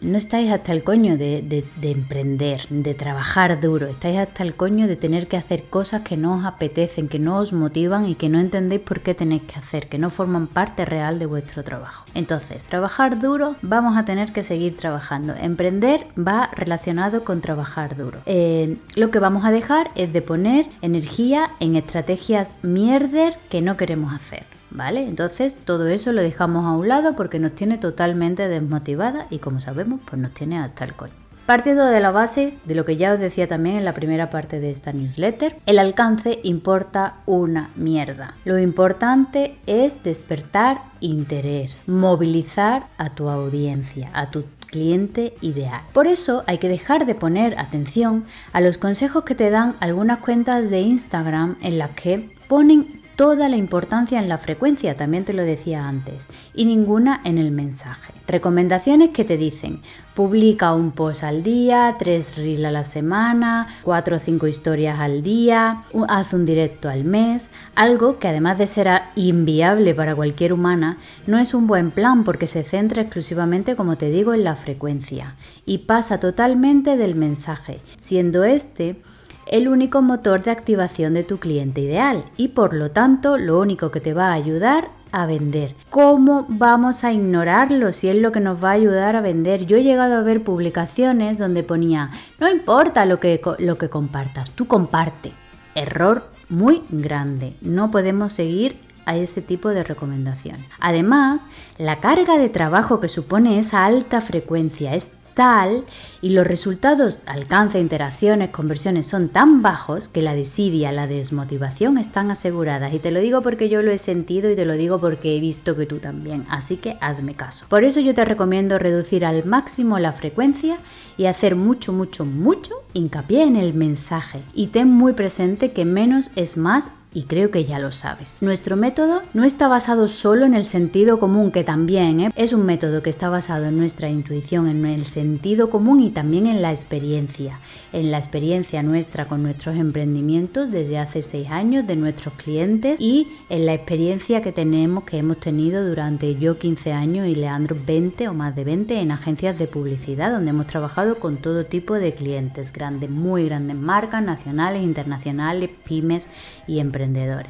no 0.00 0.16
estáis 0.16 0.50
hasta 0.50 0.72
el 0.72 0.84
coño 0.84 1.16
de, 1.16 1.64
emprender, 1.82 2.66
de 2.70 2.94
trabajar 2.94 3.60
duro, 3.60 3.86
estáis 3.88 4.18
hasta 4.18 4.42
el 4.42 4.54
coño 4.54 4.86
de 4.86 4.96
tener 4.96 5.26
que 5.26 5.36
hacer 5.36 5.64
cosas 5.64 6.02
que 6.02 6.16
no 6.16 6.38
os 6.38 6.44
apetecen, 6.44 7.08
que 7.08 7.18
no 7.18 7.36
os 7.36 7.52
motivan 7.52 8.08
y 8.08 8.14
que 8.14 8.28
no 8.28 8.40
entendéis 8.40 8.80
por 8.80 9.00
qué 9.00 9.14
tenéis 9.14 9.42
que 9.42 9.58
hacer, 9.58 9.88
que 9.88 9.98
no 9.98 10.10
forman 10.10 10.46
parte 10.46 10.84
real 10.84 11.18
de 11.18 11.26
vuestro 11.26 11.62
trabajo. 11.62 12.06
Entonces, 12.14 12.66
trabajar 12.66 13.20
duro, 13.20 13.56
vamos 13.62 13.96
a 13.96 14.04
tener 14.04 14.32
que 14.32 14.42
seguir 14.42 14.76
trabajando. 14.76 15.34
Emprender 15.34 16.06
va 16.16 16.50
relacionado 16.54 17.24
con 17.24 17.40
trabajar 17.40 17.96
duro. 17.96 18.20
Eh, 18.26 18.78
lo 18.96 19.10
que 19.10 19.18
vamos 19.18 19.44
a 19.44 19.50
dejar 19.50 19.90
es 19.94 20.12
de 20.12 20.22
poner 20.22 20.66
energía 20.80 21.50
en 21.60 21.76
estrategias 21.76 22.52
mierder 22.62 23.36
que 23.50 23.60
no 23.60 23.76
queremos 23.76 24.14
hacer. 24.14 24.44
¿Vale? 24.74 25.02
Entonces 25.06 25.54
todo 25.54 25.88
eso 25.88 26.12
lo 26.12 26.22
dejamos 26.22 26.64
a 26.64 26.72
un 26.72 26.88
lado 26.88 27.14
porque 27.14 27.38
nos 27.38 27.52
tiene 27.52 27.78
totalmente 27.78 28.48
desmotivada 28.48 29.26
y 29.30 29.38
como 29.38 29.60
sabemos, 29.60 30.00
pues 30.04 30.20
nos 30.20 30.32
tiene 30.32 30.58
hasta 30.58 30.84
el 30.84 30.94
coño. 30.94 31.12
Partiendo 31.46 31.86
de 31.86 32.00
la 32.00 32.12
base 32.12 32.54
de 32.64 32.74
lo 32.76 32.84
que 32.84 32.96
ya 32.96 33.12
os 33.12 33.18
decía 33.18 33.48
también 33.48 33.76
en 33.76 33.84
la 33.84 33.94
primera 33.94 34.30
parte 34.30 34.60
de 34.60 34.70
esta 34.70 34.92
newsletter, 34.92 35.56
el 35.66 35.80
alcance 35.80 36.38
importa 36.44 37.16
una 37.26 37.70
mierda. 37.74 38.34
Lo 38.44 38.58
importante 38.58 39.56
es 39.66 40.04
despertar 40.04 40.82
interés, 41.00 41.74
movilizar 41.88 42.86
a 42.96 43.10
tu 43.10 43.28
audiencia, 43.28 44.08
a 44.14 44.30
tu 44.30 44.44
cliente 44.66 45.34
ideal. 45.40 45.82
Por 45.92 46.06
eso 46.06 46.44
hay 46.46 46.58
que 46.58 46.68
dejar 46.68 47.06
de 47.06 47.16
poner 47.16 47.58
atención 47.58 48.24
a 48.52 48.60
los 48.60 48.78
consejos 48.78 49.24
que 49.24 49.34
te 49.34 49.50
dan 49.50 49.74
algunas 49.80 50.18
cuentas 50.18 50.70
de 50.70 50.80
Instagram 50.80 51.56
en 51.60 51.76
las 51.76 51.90
que 51.90 52.30
ponen 52.48 53.01
toda 53.22 53.48
la 53.48 53.56
importancia 53.56 54.18
en 54.18 54.28
la 54.28 54.36
frecuencia, 54.36 54.96
también 54.96 55.24
te 55.24 55.32
lo 55.32 55.44
decía 55.44 55.86
antes, 55.86 56.26
y 56.54 56.64
ninguna 56.64 57.20
en 57.22 57.38
el 57.38 57.52
mensaje. 57.52 58.12
Recomendaciones 58.26 59.10
que 59.10 59.22
te 59.22 59.36
dicen, 59.36 59.80
publica 60.16 60.74
un 60.74 60.90
post 60.90 61.22
al 61.22 61.44
día, 61.44 61.94
tres 62.00 62.36
reels 62.36 62.64
a 62.64 62.72
la 62.72 62.82
semana, 62.82 63.68
cuatro 63.84 64.16
o 64.16 64.18
cinco 64.18 64.48
historias 64.48 64.98
al 64.98 65.22
día, 65.22 65.84
haz 66.08 66.32
un 66.32 66.46
directo 66.46 66.88
al 66.88 67.04
mes, 67.04 67.46
algo 67.76 68.18
que 68.18 68.26
además 68.26 68.58
de 68.58 68.66
ser 68.66 68.88
inviable 69.14 69.94
para 69.94 70.16
cualquier 70.16 70.52
humana, 70.52 70.98
no 71.28 71.38
es 71.38 71.54
un 71.54 71.68
buen 71.68 71.92
plan 71.92 72.24
porque 72.24 72.48
se 72.48 72.64
centra 72.64 73.02
exclusivamente, 73.02 73.76
como 73.76 73.96
te 73.98 74.10
digo, 74.10 74.34
en 74.34 74.42
la 74.42 74.56
frecuencia 74.56 75.36
y 75.64 75.78
pasa 75.78 76.18
totalmente 76.18 76.96
del 76.96 77.14
mensaje, 77.14 77.78
siendo 77.98 78.42
este 78.42 78.96
el 79.46 79.68
único 79.68 80.02
motor 80.02 80.42
de 80.42 80.50
activación 80.50 81.14
de 81.14 81.22
tu 81.22 81.38
cliente 81.38 81.80
ideal 81.80 82.24
y 82.36 82.48
por 82.48 82.72
lo 82.74 82.90
tanto 82.90 83.38
lo 83.38 83.60
único 83.60 83.90
que 83.90 84.00
te 84.00 84.14
va 84.14 84.28
a 84.28 84.34
ayudar 84.34 84.90
a 85.12 85.26
vender. 85.26 85.74
¿Cómo 85.90 86.46
vamos 86.48 87.04
a 87.04 87.12
ignorarlo 87.12 87.92
si 87.92 88.08
es 88.08 88.16
lo 88.16 88.32
que 88.32 88.40
nos 88.40 88.62
va 88.62 88.70
a 88.70 88.74
ayudar 88.74 89.14
a 89.14 89.20
vender? 89.20 89.66
Yo 89.66 89.76
he 89.76 89.82
llegado 89.82 90.16
a 90.16 90.22
ver 90.22 90.42
publicaciones 90.42 91.38
donde 91.38 91.62
ponía, 91.62 92.10
no 92.40 92.50
importa 92.50 93.04
lo 93.04 93.20
que, 93.20 93.40
lo 93.58 93.78
que 93.78 93.90
compartas, 93.90 94.50
tú 94.50 94.66
comparte. 94.66 95.32
Error 95.74 96.28
muy 96.48 96.82
grande. 96.90 97.56
No 97.60 97.90
podemos 97.90 98.32
seguir 98.32 98.78
a 99.06 99.16
ese 99.16 99.42
tipo 99.42 99.70
de 99.70 99.82
recomendación. 99.82 100.58
Además, 100.80 101.42
la 101.78 102.00
carga 102.00 102.38
de 102.38 102.48
trabajo 102.48 103.00
que 103.00 103.08
supone 103.08 103.58
esa 103.58 103.84
alta 103.84 104.20
frecuencia 104.20 104.94
es 104.94 105.12
tal 105.34 105.84
y 106.20 106.30
los 106.30 106.46
resultados, 106.46 107.20
alcance, 107.26 107.80
interacciones, 107.80 108.50
conversiones 108.50 109.06
son 109.06 109.28
tan 109.28 109.62
bajos 109.62 110.08
que 110.08 110.22
la 110.22 110.34
desidia, 110.34 110.92
la 110.92 111.06
desmotivación 111.06 111.98
están 111.98 112.30
aseguradas. 112.30 112.94
Y 112.94 112.98
te 112.98 113.10
lo 113.10 113.20
digo 113.20 113.42
porque 113.42 113.68
yo 113.68 113.82
lo 113.82 113.90
he 113.90 113.98
sentido 113.98 114.50
y 114.50 114.56
te 114.56 114.64
lo 114.64 114.74
digo 114.74 114.98
porque 114.98 115.36
he 115.36 115.40
visto 115.40 115.76
que 115.76 115.86
tú 115.86 115.98
también. 115.98 116.46
Así 116.48 116.76
que 116.76 116.96
hazme 117.00 117.34
caso. 117.34 117.66
Por 117.68 117.84
eso 117.84 118.00
yo 118.00 118.14
te 118.14 118.24
recomiendo 118.24 118.78
reducir 118.78 119.24
al 119.24 119.44
máximo 119.44 119.98
la 119.98 120.12
frecuencia 120.12 120.78
y 121.16 121.26
hacer 121.26 121.56
mucho, 121.56 121.92
mucho, 121.92 122.24
mucho 122.24 122.74
hincapié 122.92 123.44
en 123.44 123.56
el 123.56 123.74
mensaje. 123.74 124.42
Y 124.54 124.68
ten 124.68 124.90
muy 124.90 125.12
presente 125.12 125.72
que 125.72 125.84
menos 125.84 126.30
es 126.36 126.56
más 126.56 126.90
y 127.14 127.24
creo 127.24 127.50
que 127.50 127.64
ya 127.64 127.78
lo 127.78 127.92
sabes. 127.92 128.38
Nuestro 128.40 128.76
método 128.76 129.22
no 129.34 129.44
está 129.44 129.68
basado 129.68 130.08
solo 130.08 130.46
en 130.46 130.54
el 130.54 130.64
sentido 130.64 131.18
común, 131.18 131.50
que 131.50 131.64
también 131.64 132.20
¿eh? 132.20 132.30
es 132.36 132.52
un 132.52 132.64
método 132.64 133.02
que 133.02 133.10
está 133.10 133.28
basado 133.28 133.66
en 133.66 133.76
nuestra 133.76 134.08
intuición, 134.08 134.68
en 134.68 134.86
el 134.86 135.06
sentido 135.06 135.70
común 135.70 136.00
y 136.00 136.10
también 136.10 136.46
en 136.46 136.62
la 136.62 136.70
experiencia, 136.70 137.60
en 137.92 138.10
la 138.10 138.18
experiencia 138.18 138.82
nuestra 138.82 139.26
con 139.26 139.42
nuestros 139.42 139.76
emprendimientos 139.76 140.70
desde 140.70 140.98
hace 140.98 141.22
seis 141.22 141.48
años, 141.50 141.86
de 141.86 141.96
nuestros 141.96 142.34
clientes 142.34 143.00
y 143.00 143.28
en 143.48 143.66
la 143.66 143.74
experiencia 143.74 144.42
que 144.42 144.52
tenemos, 144.52 145.04
que 145.04 145.18
hemos 145.18 145.38
tenido 145.38 145.86
durante 145.86 146.34
yo 146.36 146.58
15 146.58 146.92
años 146.92 147.26
y 147.26 147.34
Leandro 147.34 147.76
20 147.86 148.28
o 148.28 148.34
más 148.34 148.54
de 148.56 148.64
20 148.64 149.00
en 149.00 149.10
agencias 149.10 149.58
de 149.58 149.66
publicidad, 149.66 150.32
donde 150.32 150.50
hemos 150.50 150.66
trabajado 150.66 151.18
con 151.18 151.36
todo 151.36 151.64
tipo 151.64 151.94
de 151.94 152.14
clientes, 152.14 152.72
grandes, 152.72 153.10
muy 153.10 153.46
grandes 153.46 153.76
marcas, 153.76 154.22
nacionales, 154.22 154.82
internacionales, 154.82 155.70
pymes 155.84 156.28
y 156.66 156.78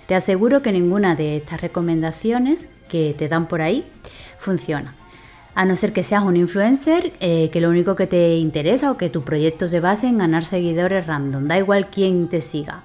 te 0.07 0.15
aseguro 0.15 0.63
que 0.63 0.73
ninguna 0.73 1.15
de 1.15 1.37
estas 1.37 1.61
recomendaciones 1.61 2.69
que 2.89 3.15
te 3.17 3.29
dan 3.29 3.49
por 3.49 3.63
ahí 3.63 3.85
funciona. 4.39 4.95
A 5.55 5.65
no 5.65 5.77
ser 5.77 5.93
que 5.93 6.03
seas 6.03 6.23
un 6.23 6.37
influencer, 6.37 7.13
eh, 7.21 7.51
que 7.51 7.61
lo 7.61 7.69
único 7.69 7.95
que 7.95 8.07
te 8.07 8.37
interesa 8.37 8.91
o 8.91 8.97
que 8.97 9.11
tu 9.11 9.23
proyecto 9.23 9.69
se 9.69 9.81
base 9.81 10.07
en 10.07 10.19
ganar 10.19 10.45
seguidores 10.45 11.07
random. 11.07 11.47
Da 11.47 11.59
igual 11.59 11.89
quién 11.89 12.29
te 12.29 12.41
siga. 12.41 12.83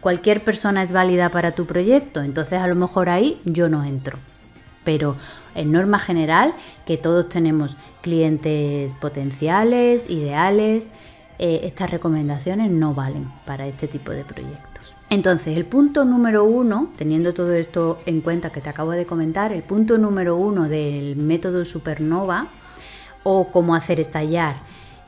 Cualquier 0.00 0.44
persona 0.44 0.82
es 0.82 0.92
válida 0.92 1.30
para 1.30 1.52
tu 1.52 1.66
proyecto, 1.66 2.22
entonces 2.22 2.58
a 2.58 2.66
lo 2.66 2.74
mejor 2.74 3.08
ahí 3.08 3.40
yo 3.44 3.68
no 3.68 3.84
entro. 3.84 4.18
Pero 4.84 5.16
en 5.54 5.72
norma 5.72 5.98
general, 5.98 6.54
que 6.86 6.96
todos 6.96 7.28
tenemos 7.28 7.76
clientes 8.02 8.94
potenciales, 8.94 10.04
ideales, 10.08 10.90
eh, 11.38 11.60
estas 11.64 11.90
recomendaciones 11.90 12.70
no 12.70 12.94
valen 12.94 13.28
para 13.46 13.66
este 13.66 13.88
tipo 13.88 14.10
de 14.12 14.24
proyectos. 14.24 14.69
Entonces, 15.10 15.56
el 15.56 15.64
punto 15.66 16.04
número 16.04 16.44
uno, 16.44 16.90
teniendo 16.96 17.34
todo 17.34 17.52
esto 17.52 17.98
en 18.06 18.20
cuenta 18.20 18.50
que 18.50 18.60
te 18.60 18.70
acabo 18.70 18.92
de 18.92 19.06
comentar, 19.06 19.52
el 19.52 19.64
punto 19.64 19.98
número 19.98 20.36
uno 20.36 20.68
del 20.68 21.16
método 21.16 21.64
supernova 21.64 22.46
o 23.24 23.50
cómo 23.50 23.74
hacer 23.74 23.98
estallar 23.98 24.56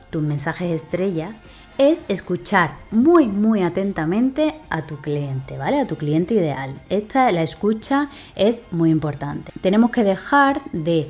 tus 0.09 0.21
mensajes 0.21 0.71
estrellas 0.71 1.33
es 1.77 2.03
escuchar 2.07 2.75
muy 2.91 3.27
muy 3.27 3.63
atentamente 3.63 4.55
a 4.69 4.85
tu 4.85 4.97
cliente, 4.97 5.57
¿vale? 5.57 5.79
A 5.79 5.87
tu 5.87 5.95
cliente 5.95 6.35
ideal. 6.35 6.75
Esta 6.89 7.31
la 7.31 7.41
escucha 7.41 8.09
es 8.35 8.63
muy 8.71 8.91
importante. 8.91 9.51
Tenemos 9.61 9.89
que 9.89 10.03
dejar 10.03 10.61
de 10.71 11.09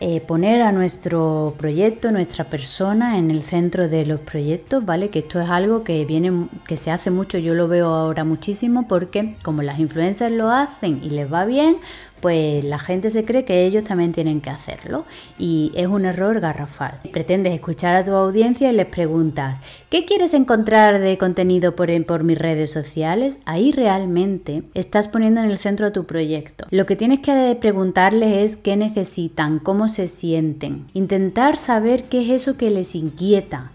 eh, 0.00 0.20
poner 0.20 0.62
a 0.62 0.72
nuestro 0.72 1.54
proyecto, 1.56 2.10
nuestra 2.10 2.44
persona 2.44 3.18
en 3.18 3.30
el 3.30 3.42
centro 3.42 3.88
de 3.88 4.04
los 4.04 4.20
proyectos, 4.20 4.84
¿vale? 4.84 5.10
Que 5.10 5.20
esto 5.20 5.40
es 5.40 5.48
algo 5.48 5.84
que 5.84 6.04
viene, 6.04 6.48
que 6.66 6.76
se 6.76 6.90
hace 6.90 7.10
mucho, 7.10 7.38
yo 7.38 7.54
lo 7.54 7.68
veo 7.68 7.88
ahora 7.88 8.24
muchísimo 8.24 8.88
porque 8.88 9.36
como 9.42 9.62
las 9.62 9.78
influencers 9.78 10.34
lo 10.34 10.50
hacen 10.50 11.00
y 11.02 11.10
les 11.10 11.32
va 11.32 11.44
bien, 11.44 11.76
pues 12.24 12.64
la 12.64 12.78
gente 12.78 13.10
se 13.10 13.26
cree 13.26 13.44
que 13.44 13.66
ellos 13.66 13.84
también 13.84 14.14
tienen 14.14 14.40
que 14.40 14.48
hacerlo 14.48 15.04
y 15.38 15.72
es 15.74 15.88
un 15.88 16.06
error 16.06 16.40
garrafal. 16.40 16.98
Pretendes 17.12 17.52
escuchar 17.52 17.94
a 17.94 18.02
tu 18.02 18.12
audiencia 18.12 18.72
y 18.72 18.74
les 18.74 18.86
preguntas, 18.86 19.60
¿qué 19.90 20.06
quieres 20.06 20.32
encontrar 20.32 21.00
de 21.00 21.18
contenido 21.18 21.76
por, 21.76 21.90
por 22.06 22.24
mis 22.24 22.38
redes 22.38 22.70
sociales? 22.70 23.40
Ahí 23.44 23.72
realmente 23.72 24.62
estás 24.72 25.08
poniendo 25.08 25.42
en 25.42 25.50
el 25.50 25.58
centro 25.58 25.92
tu 25.92 26.06
proyecto. 26.06 26.64
Lo 26.70 26.86
que 26.86 26.96
tienes 26.96 27.20
que 27.20 27.58
preguntarles 27.60 28.52
es 28.52 28.56
qué 28.56 28.74
necesitan, 28.76 29.58
cómo 29.58 29.83
se 29.88 30.06
sienten, 30.08 30.86
intentar 30.94 31.56
saber 31.56 32.04
qué 32.04 32.22
es 32.22 32.42
eso 32.42 32.56
que 32.56 32.70
les 32.70 32.94
inquieta, 32.94 33.72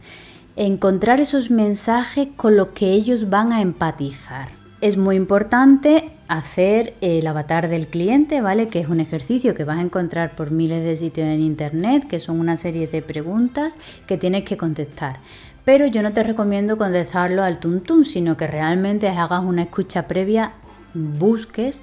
encontrar 0.56 1.20
esos 1.20 1.52
mensajes 1.52 2.28
con 2.36 2.58
los 2.58 2.70
que 2.70 2.92
ellos 2.92 3.30
van 3.30 3.54
a 3.54 3.62
empatizar. 3.62 4.50
Es 4.82 4.98
muy 4.98 5.16
importante 5.16 6.12
hacer 6.30 6.94
el 7.02 7.26
avatar 7.28 7.68
del 7.68 7.88
cliente, 7.88 8.40
¿vale? 8.40 8.68
Que 8.68 8.80
es 8.80 8.88
un 8.88 9.00
ejercicio 9.00 9.56
que 9.56 9.64
vas 9.64 9.78
a 9.78 9.82
encontrar 9.82 10.36
por 10.36 10.52
miles 10.52 10.84
de 10.84 10.96
sitios 10.96 11.28
en 11.28 11.42
internet, 11.42 12.08
que 12.08 12.20
son 12.20 12.40
una 12.40 12.56
serie 12.56 12.88
de 12.88 13.02
preguntas 13.02 13.78
que 14.06 14.18
tienes 14.18 14.44
que 14.44 14.56
contestar. 14.56 15.18
Pero 15.66 15.88
yo 15.88 16.02
no 16.02 16.14
te 16.14 16.24
recomiendo 16.24 16.78
contestarlo 16.78 17.44
al 17.44 17.60
tuntún, 17.60 18.06
sino 18.06 18.38
que 18.38 18.48
realmente 18.48 19.10
hagas 19.10 19.44
una 19.44 19.64
escucha 19.64 20.08
previa, 20.08 20.54
busques 20.94 21.82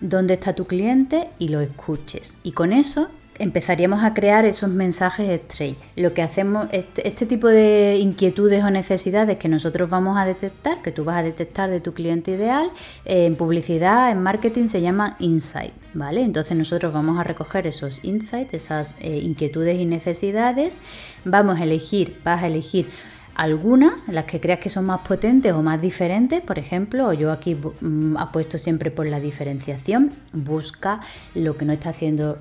dónde 0.00 0.34
está 0.34 0.54
tu 0.54 0.66
cliente 0.66 1.28
y 1.38 1.48
lo 1.48 1.60
escuches. 1.60 2.36
Y 2.42 2.52
con 2.52 2.72
eso 2.72 3.08
empezaríamos 3.38 4.02
a 4.04 4.14
crear 4.14 4.44
esos 4.44 4.70
mensajes 4.70 5.28
estrella. 5.28 5.76
Lo 5.96 6.14
que 6.14 6.22
hacemos, 6.22 6.68
este, 6.72 7.06
este, 7.06 7.26
tipo 7.26 7.48
de 7.48 7.98
inquietudes 8.00 8.64
o 8.64 8.70
necesidades 8.70 9.38
que 9.38 9.48
nosotros 9.48 9.90
vamos 9.90 10.18
a 10.18 10.24
detectar, 10.24 10.82
que 10.82 10.92
tú 10.92 11.04
vas 11.04 11.18
a 11.18 11.22
detectar 11.22 11.70
de 11.70 11.80
tu 11.80 11.92
cliente 11.92 12.32
ideal, 12.32 12.70
en 13.04 13.36
publicidad, 13.36 14.10
en 14.10 14.22
marketing 14.22 14.66
se 14.66 14.80
llama 14.80 15.16
insight, 15.18 15.72
¿vale? 15.94 16.22
Entonces 16.22 16.56
nosotros 16.56 16.92
vamos 16.92 17.18
a 17.18 17.24
recoger 17.24 17.66
esos 17.66 18.04
insights, 18.04 18.54
esas 18.54 18.94
eh, 19.00 19.18
inquietudes 19.18 19.78
y 19.78 19.84
necesidades, 19.84 20.78
vamos 21.24 21.60
a 21.60 21.64
elegir, 21.64 22.18
vas 22.24 22.42
a 22.42 22.46
elegir 22.46 22.88
algunas, 23.34 24.08
las 24.08 24.24
que 24.24 24.40
creas 24.40 24.60
que 24.60 24.70
son 24.70 24.86
más 24.86 25.02
potentes 25.02 25.52
o 25.52 25.60
más 25.62 25.80
diferentes, 25.80 26.40
por 26.40 26.58
ejemplo, 26.58 27.12
yo 27.12 27.30
aquí 27.30 27.54
mm, 27.54 28.16
apuesto 28.16 28.56
siempre 28.56 28.90
por 28.90 29.06
la 29.06 29.20
diferenciación, 29.20 30.12
busca 30.32 31.00
lo 31.34 31.56
que 31.56 31.66
no 31.66 31.74
está 31.74 31.90
haciendo 31.90 32.38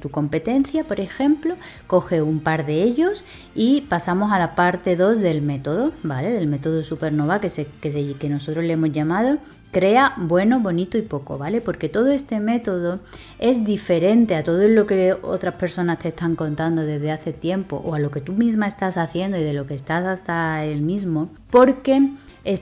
tu 0.00 0.10
competencia, 0.10 0.84
por 0.84 1.00
ejemplo, 1.00 1.56
coge 1.86 2.22
un 2.22 2.40
par 2.40 2.66
de 2.66 2.82
ellos 2.82 3.24
y 3.54 3.82
pasamos 3.82 4.32
a 4.32 4.38
la 4.38 4.54
parte 4.54 4.96
2 4.96 5.18
del 5.18 5.42
método, 5.42 5.92
¿vale? 6.02 6.30
Del 6.30 6.46
método 6.46 6.84
supernova 6.84 7.40
que, 7.40 7.48
se, 7.48 7.66
que, 7.80 8.14
que 8.18 8.28
nosotros 8.28 8.64
le 8.64 8.74
hemos 8.74 8.92
llamado 8.92 9.38
crea 9.72 10.12
bueno, 10.18 10.60
bonito 10.60 10.98
y 10.98 11.02
poco, 11.02 11.38
¿vale? 11.38 11.60
Porque 11.60 11.88
todo 11.88 12.10
este 12.10 12.38
método 12.38 13.00
es 13.38 13.64
diferente 13.64 14.36
a 14.36 14.44
todo 14.44 14.68
lo 14.68 14.86
que 14.86 15.16
otras 15.22 15.54
personas 15.54 15.98
te 15.98 16.08
están 16.08 16.36
contando 16.36 16.82
desde 16.82 17.10
hace 17.10 17.32
tiempo 17.32 17.82
o 17.84 17.94
a 17.94 17.98
lo 17.98 18.10
que 18.10 18.20
tú 18.20 18.34
misma 18.34 18.66
estás 18.66 18.98
haciendo 18.98 19.38
y 19.38 19.42
de 19.42 19.54
lo 19.54 19.66
que 19.66 19.74
estás 19.74 20.04
hasta 20.04 20.64
el 20.64 20.82
mismo, 20.82 21.30
porque 21.50 22.10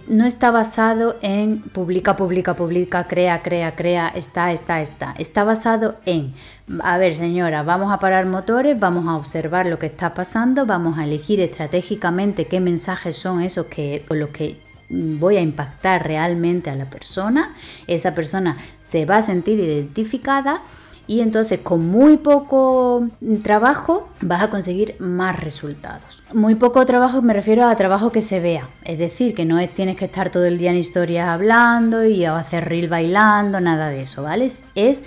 no 0.09 0.27
está 0.27 0.51
basado 0.51 1.17
en 1.23 1.61
publica, 1.61 2.17
publica, 2.17 2.55
publica, 2.55 3.09
crea, 3.09 3.43
crea, 3.43 3.75
crea, 3.75 4.09
está, 4.09 4.53
está, 4.53 4.81
está. 4.81 5.15
Está 5.19 5.45
basado 5.45 5.97
en, 6.05 6.35
a 6.83 6.99
ver 6.99 7.15
señora, 7.15 7.63
vamos 7.63 7.91
a 7.91 7.99
parar 7.99 8.27
motores, 8.27 8.79
vamos 8.79 9.09
a 9.09 9.17
observar 9.17 9.67
lo 9.67 9.79
que 9.79 9.87
está 9.87 10.13
pasando, 10.13 10.67
vamos 10.67 10.99
a 10.99 11.05
elegir 11.05 11.41
estratégicamente 11.41 12.47
qué 12.47 12.61
mensajes 12.61 13.17
son 13.17 13.41
esos 13.41 13.67
que, 13.67 14.05
con 14.07 14.21
los 14.21 14.31
que 14.31 14.61
voy 14.91 15.37
a 15.37 15.41
impactar 15.41 16.07
realmente 16.07 16.69
a 16.69 16.75
la 16.75 16.91
persona. 16.91 17.55
Esa 17.87 18.15
persona 18.15 18.59
se 18.81 19.07
va 19.07 19.19
a 19.19 19.23
sentir 19.23 19.59
identificada 19.61 20.63
y 21.11 21.23
entonces 21.23 21.59
con 21.61 21.89
muy 21.89 22.19
poco 22.19 23.09
trabajo 23.43 24.09
vas 24.21 24.45
a 24.45 24.51
conseguir 24.51 24.95
más 25.01 25.41
resultados. 25.41 26.23
Muy 26.33 26.55
poco 26.55 26.87
trabajo 26.87 27.21
me 27.21 27.33
refiero 27.33 27.67
a 27.67 27.75
trabajo 27.75 28.13
que 28.13 28.21
se 28.21 28.39
vea, 28.39 28.69
es 28.85 28.97
decir, 28.97 29.35
que 29.35 29.45
no 29.45 29.59
es, 29.59 29.75
tienes 29.75 29.97
que 29.97 30.05
estar 30.05 30.31
todo 30.31 30.45
el 30.45 30.57
día 30.57 30.71
en 30.71 30.77
historias 30.77 31.27
hablando 31.27 32.05
y 32.05 32.25
hacer 32.25 32.69
reel 32.69 32.89
bailando, 32.89 33.59
nada 33.59 33.89
de 33.89 34.03
eso, 34.03 34.23
¿vale? 34.23 34.53
Es 34.77 35.03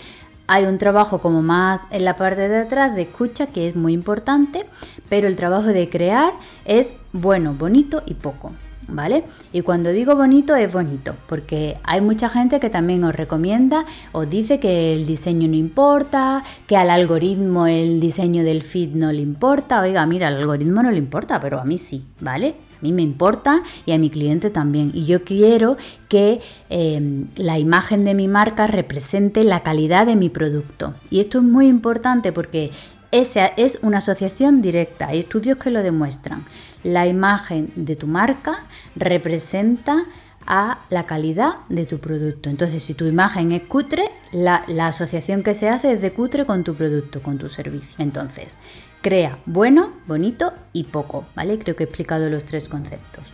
hay 0.46 0.66
un 0.66 0.78
trabajo 0.78 1.20
como 1.20 1.42
más 1.42 1.84
en 1.90 2.04
la 2.04 2.18
parte 2.18 2.50
de 2.50 2.58
atrás 2.58 2.94
de 2.98 3.04
escucha 3.04 3.48
que 3.48 3.70
es 3.70 3.78
muy 3.78 3.94
importante, 3.94 4.66
pero 5.08 5.30
el 5.30 5.38
trabajo 5.38 5.68
de 5.68 5.88
crear 5.88 6.34
es 6.66 6.92
bueno, 7.14 7.54
bonito 7.54 8.04
y 8.06 8.16
poco. 8.16 8.52
¿Vale? 8.88 9.24
Y 9.52 9.62
cuando 9.62 9.92
digo 9.92 10.16
bonito 10.16 10.56
es 10.56 10.72
bonito, 10.72 11.16
porque 11.28 11.78
hay 11.84 12.02
mucha 12.02 12.30
gente 12.30 12.60
que 12.60 12.70
también 12.70 13.04
os 13.04 13.16
recomienda, 13.16 13.86
os 14.12 14.30
dice 14.30 14.60
que 14.60 14.94
el 14.94 15.06
diseño 15.06 15.48
no 15.48 15.56
importa, 15.56 16.44
que 16.68 16.78
al 16.78 16.90
algoritmo 16.90 17.68
el 17.68 18.00
diseño 18.00 18.44
del 18.44 18.62
feed 18.62 18.96
no 18.96 19.12
le 19.12 19.22
importa. 19.22 19.82
Oiga, 19.82 20.06
mira, 20.06 20.28
al 20.28 20.38
algoritmo 20.38 20.84
no 20.84 20.92
le 20.92 20.98
importa, 20.98 21.40
pero 21.40 21.60
a 21.60 21.66
mí 21.66 21.78
sí, 21.78 22.06
¿vale? 22.20 22.56
mí 22.84 22.92
me 22.92 23.02
importa 23.02 23.64
y 23.86 23.94
a 23.94 23.98
mi 23.98 24.12
cliente 24.12 24.52
también. 24.52 24.92
Y 24.94 25.06
yo 25.06 25.24
quiero 25.24 25.78
que 26.10 26.42
em, 26.70 27.28
la 27.36 27.58
imagen 27.58 28.06
de 28.06 28.14
mi 28.14 28.28
marca 28.28 28.68
represente 28.68 29.44
la 29.44 29.64
calidad 29.64 30.06
de 30.06 30.16
mi 30.16 30.30
producto. 30.30 30.94
Y 31.10 31.22
esto 31.22 31.40
es 31.40 31.44
muy 31.46 31.68
importante 31.68 32.32
porque 32.32 32.72
esa 33.12 33.48
es 33.48 33.80
una 33.82 34.00
asociación 34.00 34.62
directa. 34.62 35.08
Hay 35.08 35.20
estudios 35.20 35.58
que 35.58 35.72
lo 35.72 35.82
demuestran. 35.82 36.46
La 36.84 37.08
imagen 37.08 37.72
de 37.76 37.96
tu 37.96 38.08
marca 38.08 38.66
representa 38.96 40.06
a 40.46 40.80
la 40.90 41.06
calidad 41.06 41.56
de 41.70 41.86
tu 41.86 42.00
producto. 42.00 42.50
Entonces, 42.50 42.84
si 42.84 42.94
tu 42.94 43.06
imagen 43.06 43.52
es 43.52 43.64
cutre, 43.64 44.10
la, 44.32 44.66
asociación 44.88 45.44
que 45.44 45.54
se 45.54 45.70
hace 45.70 45.94
es 45.94 46.02
de 46.02 46.12
cutre 46.12 46.46
con 46.46 46.64
tu 46.64 46.76
producto, 46.76 47.22
con 47.22 47.38
tu 47.38 47.50
servicio. 47.50 47.96
Entonces, 48.00 48.58
crea 49.02 49.38
bueno, 49.46 49.94
bonito 50.08 50.54
y 50.74 50.86
poco, 50.86 51.26
¿vale? 51.36 51.58
Creo 51.60 51.76
que 51.76 51.84
he 51.84 51.88
explicado 51.88 52.30
los 52.30 52.46
tres 52.46 52.70
conceptos. 52.70 53.34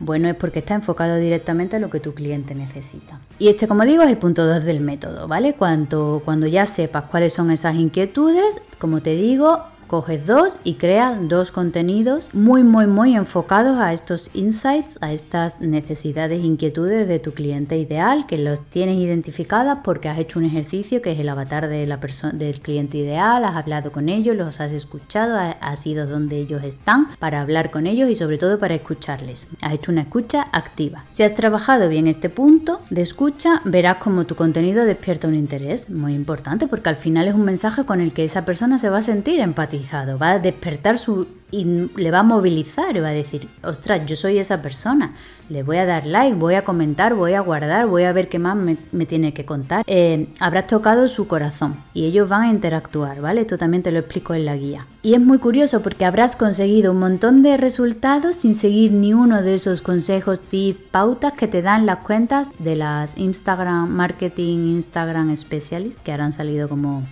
Bueno 0.00 0.28
es 0.28 0.36
porque 0.36 0.60
está 0.60 0.74
enfocado 0.74 1.16
directamente 1.16 1.74
a 1.74 1.80
lo 1.80 1.90
que 1.90 1.98
tu 1.98 2.14
cliente 2.14 2.54
necesita. 2.54 3.18
Y 3.40 3.48
este, 3.48 3.66
como 3.66 3.84
digo, 3.84 4.04
es 4.04 4.10
el 4.10 4.16
punto 4.16 4.46
2 4.46 4.62
del 4.62 4.80
método, 4.80 5.26
¿vale? 5.26 5.54
Cuando, 5.54 6.22
cuando 6.24 6.46
ya 6.46 6.66
sepas 6.66 7.04
cuáles 7.04 7.34
son 7.34 7.50
esas 7.50 7.74
inquietudes, 7.74 8.62
como 8.78 9.02
te 9.02 9.16
digo, 9.16 9.64
coges 9.88 10.24
dos 10.26 10.58
y 10.64 10.74
creas 10.74 11.16
dos 11.28 11.50
contenidos 11.50 12.32
muy, 12.34 12.62
muy, 12.62 12.86
muy 12.86 13.16
enfocados 13.16 13.78
a 13.78 13.92
estos 13.92 14.30
insights, 14.34 14.98
a 15.00 15.12
estas 15.12 15.60
necesidades, 15.60 16.44
inquietudes 16.44 17.08
de 17.08 17.18
tu 17.18 17.32
cliente 17.32 17.78
ideal, 17.78 18.26
que 18.26 18.36
los 18.36 18.60
tienes 18.60 18.98
identificadas 18.98 19.78
porque 19.82 20.08
has 20.08 20.18
hecho 20.18 20.38
un 20.38 20.44
ejercicio 20.44 21.00
que 21.02 21.12
es 21.12 21.18
el 21.18 21.28
avatar 21.28 21.68
de 21.68 21.86
la 21.86 21.98
del 22.32 22.60
cliente 22.60 22.98
ideal, 22.98 23.44
has 23.44 23.56
hablado 23.56 23.90
con 23.90 24.08
ellos, 24.08 24.36
los 24.36 24.60
has 24.60 24.72
escuchado, 24.72 25.38
has 25.60 25.86
ido 25.86 26.06
donde 26.06 26.38
ellos 26.38 26.62
están 26.62 27.08
para 27.18 27.40
hablar 27.40 27.70
con 27.70 27.86
ellos 27.86 28.10
y 28.10 28.14
sobre 28.14 28.38
todo 28.38 28.58
para 28.58 28.74
escucharles. 28.74 29.48
Has 29.62 29.72
hecho 29.72 29.90
una 29.90 30.02
escucha 30.02 30.46
activa. 30.52 31.04
Si 31.10 31.22
has 31.22 31.34
trabajado 31.34 31.88
bien 31.88 32.06
este 32.06 32.28
punto 32.28 32.80
de 32.90 33.02
escucha, 33.02 33.62
verás 33.64 33.96
como 33.96 34.26
tu 34.26 34.36
contenido 34.36 34.84
despierta 34.84 35.28
un 35.28 35.34
interés 35.34 35.88
muy 35.88 36.14
importante 36.14 36.68
porque 36.68 36.90
al 36.90 36.96
final 36.96 37.26
es 37.26 37.34
un 37.34 37.44
mensaje 37.44 37.84
con 37.84 38.00
el 38.00 38.12
que 38.12 38.24
esa 38.24 38.44
persona 38.44 38.78
se 38.78 38.90
va 38.90 38.98
a 38.98 39.02
sentir 39.02 39.40
empatizada 39.40 39.77
va 40.20 40.30
a 40.32 40.38
despertar 40.38 40.98
su 40.98 41.26
y 41.50 41.64
le 41.64 42.10
va 42.10 42.20
a 42.20 42.22
movilizar 42.22 42.96
y 42.96 43.00
va 43.00 43.08
a 43.08 43.12
decir, 43.12 43.48
ostras, 43.62 44.04
yo 44.04 44.16
soy 44.16 44.38
esa 44.38 44.60
persona, 44.60 45.14
le 45.48 45.62
voy 45.62 45.78
a 45.78 45.86
dar 45.86 46.04
like, 46.04 46.36
voy 46.36 46.54
a 46.54 46.64
comentar, 46.64 47.14
voy 47.14 47.32
a 47.32 47.40
guardar, 47.40 47.86
voy 47.86 48.02
a 48.04 48.12
ver 48.12 48.28
qué 48.28 48.38
más 48.38 48.54
me, 48.54 49.06
tiene 49.06 49.32
que 49.32 49.46
contar. 49.46 49.82
Eh, 49.86 50.28
habrás 50.40 50.66
tocado 50.66 51.08
su 51.08 51.26
corazón 51.26 51.76
y 51.94 52.04
ellos 52.04 52.28
van 52.28 52.42
a 52.42 52.50
interactuar, 52.50 53.22
¿vale? 53.22 53.42
Esto 53.42 53.56
también 53.56 53.82
te 53.82 53.92
lo 53.92 54.00
explico 54.00 54.34
en 54.34 54.44
la 54.44 54.56
guía. 54.56 54.86
Y 55.02 55.14
es 55.14 55.20
muy 55.20 55.38
curioso 55.38 55.80
porque 55.80 56.04
habrás 56.04 56.36
conseguido 56.36 56.92
un 56.92 56.98
montón 56.98 57.42
de 57.42 57.56
resultados 57.56 58.36
sin 58.36 58.54
seguir 58.54 58.92
ni 58.92 59.14
uno 59.14 59.42
de 59.42 59.54
esos 59.54 59.80
consejos, 59.80 60.42
tips, 60.42 60.80
pautas 60.90 61.32
que 61.32 61.48
te 61.48 61.62
dan 61.62 61.86
las 61.86 61.98
cuentas 61.98 62.50
de 62.58 62.76
las 62.76 63.16
Instagram 63.16 63.88
Marketing, 63.88 64.76
Instagram 64.76 65.34
Specialists 65.34 66.02
que 66.04 66.12
han 66.12 66.32
salido 66.32 66.68
como 66.68 67.04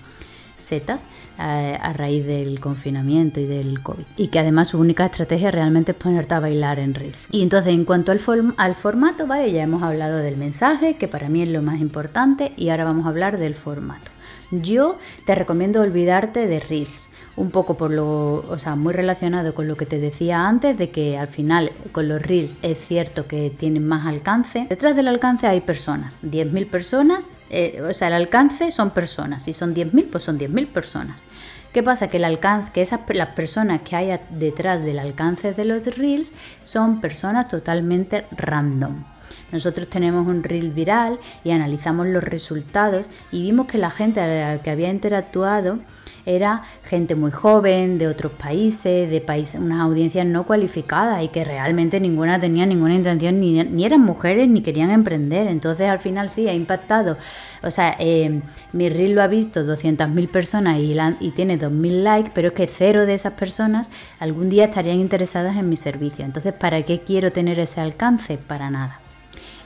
setas 0.56 1.06
eh, 1.38 1.78
a, 1.80 1.92
raíz 1.92 2.26
del 2.26 2.60
confinamiento 2.60 3.40
y 3.40 3.46
del 3.46 3.82
COVID. 3.82 4.04
Y 4.16 4.28
que 4.28 4.38
además 4.38 4.68
su 4.68 4.78
única 4.78 5.06
estrategia 5.06 5.50
realmente 5.50 5.92
es 5.92 5.98
ponerte 5.98 6.34
a 6.34 6.40
bailar 6.40 6.78
en 6.78 6.94
Reels. 6.94 7.28
Y 7.30 7.42
entonces 7.42 7.72
en 7.72 7.84
cuanto 7.84 8.12
al, 8.12 8.20
al 8.56 8.74
formato, 8.74 9.26
¿vale? 9.26 9.52
Ya 9.52 9.62
hemos 9.62 9.82
hablado 9.82 10.18
del 10.18 10.36
mensaje, 10.36 10.96
que 10.96 11.08
para 11.08 11.28
mí 11.28 11.42
es 11.42 11.48
lo 11.48 11.62
más 11.62 11.80
importante, 11.80 12.52
y 12.56 12.70
ahora 12.70 12.84
vamos 12.84 13.06
a 13.06 13.10
hablar 13.10 13.38
del 13.38 13.54
formato. 13.54 14.15
Yo 14.50 14.96
te 15.24 15.34
recomiendo 15.34 15.80
olvidarte 15.80 16.46
de 16.46 16.60
Reels, 16.60 17.08
un 17.36 17.50
poco 17.50 17.76
por 17.76 17.90
lo, 17.90 18.44
o 18.48 18.58
sea, 18.58 18.76
muy 18.76 18.92
relacionado 18.92 19.54
con 19.54 19.66
lo 19.66 19.76
que 19.76 19.86
te 19.86 19.98
decía 19.98 20.46
antes, 20.46 20.78
de 20.78 20.90
que 20.90 21.18
al 21.18 21.26
final 21.26 21.72
con 21.92 22.08
los 22.08 22.22
Reels 22.22 22.58
es 22.62 22.78
cierto 22.78 23.26
que 23.26 23.50
tienen 23.50 23.86
más 23.86 24.06
alcance. 24.06 24.66
Detrás 24.68 24.94
del 24.94 25.08
alcance 25.08 25.46
hay 25.46 25.60
personas, 25.60 26.18
10.000 26.22 26.70
personas, 26.70 27.28
eh, 27.50 27.82
o 27.82 27.92
sea, 27.92 28.08
el 28.08 28.14
alcance 28.14 28.70
son 28.70 28.90
personas, 28.90 29.44
si 29.44 29.52
son 29.52 29.74
10.000, 29.74 30.10
pues 30.10 30.24
son 30.24 30.38
10.000 30.38 30.68
personas. 30.68 31.24
¿Qué 31.72 31.82
pasa? 31.82 32.08
Que 32.08 32.16
el 32.16 32.24
alcance, 32.24 32.70
que 32.72 32.80
esas 32.80 33.00
las 33.08 33.28
personas 33.30 33.82
que 33.82 33.96
hay 33.96 34.18
detrás 34.30 34.82
del 34.82 34.98
alcance 34.98 35.52
de 35.52 35.64
los 35.64 35.84
Reels 35.98 36.32
son 36.64 37.00
personas 37.00 37.48
totalmente 37.48 38.24
random. 38.30 39.04
Nosotros 39.52 39.88
tenemos 39.88 40.26
un 40.26 40.42
reel 40.42 40.70
viral 40.70 41.18
y 41.44 41.50
analizamos 41.50 42.06
los 42.06 42.22
resultados 42.22 43.10
y 43.30 43.42
vimos 43.42 43.66
que 43.66 43.78
la 43.78 43.90
gente 43.90 44.20
que 44.62 44.70
había 44.70 44.90
interactuado 44.90 45.78
era 46.26 46.64
gente 46.82 47.14
muy 47.14 47.30
joven, 47.30 47.98
de 47.98 48.08
otros 48.08 48.32
países, 48.32 49.08
de 49.08 49.20
países, 49.20 49.60
unas 49.60 49.80
audiencias 49.80 50.26
no 50.26 50.44
cualificadas 50.44 51.22
y 51.22 51.28
que 51.28 51.44
realmente 51.44 52.00
ninguna 52.00 52.40
tenía 52.40 52.66
ninguna 52.66 52.94
intención, 52.94 53.38
ni, 53.38 53.84
eran 53.84 54.00
mujeres 54.00 54.48
ni 54.48 54.60
querían 54.60 54.90
emprender. 54.90 55.46
Entonces 55.46 55.88
al 55.88 56.00
final 56.00 56.28
sí, 56.28 56.48
ha 56.48 56.52
impactado. 56.52 57.16
O 57.62 57.70
sea, 57.70 57.96
eh, 58.00 58.42
mi 58.72 58.88
reel 58.88 59.14
lo 59.14 59.22
ha 59.22 59.28
visto 59.28 59.64
200.000 59.64 60.28
personas 60.28 60.80
y, 60.80 60.96
y 61.20 61.30
tiene 61.30 61.58
2.000 61.58 62.02
likes, 62.02 62.30
pero 62.34 62.48
es 62.48 62.54
que 62.54 62.66
cero 62.66 63.06
de 63.06 63.14
esas 63.14 63.34
personas 63.34 63.90
algún 64.18 64.48
día 64.48 64.64
estarían 64.64 64.98
interesadas 64.98 65.56
en 65.56 65.68
mi 65.68 65.76
servicio. 65.76 66.24
Entonces, 66.24 66.52
¿para 66.52 66.82
qué 66.82 67.00
quiero 67.00 67.30
tener 67.30 67.60
ese 67.60 67.80
alcance? 67.80 68.36
Para 68.36 68.68
nada. 68.68 69.05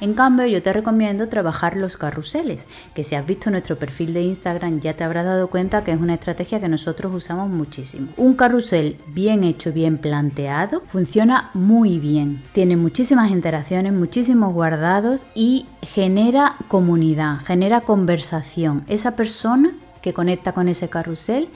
En 0.01 0.15
cambio, 0.15 0.47
yo 0.47 0.63
te 0.63 0.73
recomiendo 0.73 1.29
trabajar 1.29 1.77
los 1.77 1.99
carruseles, 1.99 2.67
que 2.95 3.05
si 3.05 3.15
has 3.15 3.27
visto 3.27 3.51
nuestro 3.51 3.79
perfil 3.79 4.15
de 4.15 4.23
Instagram 4.23 4.81
ya 4.81 4.95
te 4.95 5.05
habrás 5.05 5.27
dado 5.27 5.49
cuenta 5.49 5.85
que 5.85 5.93
es 5.93 6.01
una 6.01 6.15
estrategia 6.15 6.59
que 6.59 6.69
nosotros 6.69 7.15
usamos 7.15 7.51
muchísimo. 7.51 8.09
Un 8.17 8.35
carrusel 8.35 8.97
bien 9.09 9.45
hecho, 9.45 9.73
bien 9.73 9.99
planteado, 9.99 10.81
funciona 10.87 11.51
muy 11.53 11.99
bien. 11.99 12.43
Tiene 12.53 12.77
muchísimas 12.77 13.31
interacciones, 13.31 13.93
muchísimos 13.93 14.55
guardados 14.55 15.27
y 15.35 15.67
genera 15.83 16.57
comunidad, 16.69 17.41
genera 17.45 17.83
conversación. 17.83 18.85
Esa 18.89 19.17
persona 19.17 19.73
que 20.01 20.15
conecta 20.15 20.53
con 20.53 20.69
ese 20.69 20.89
carrusel 20.89 21.49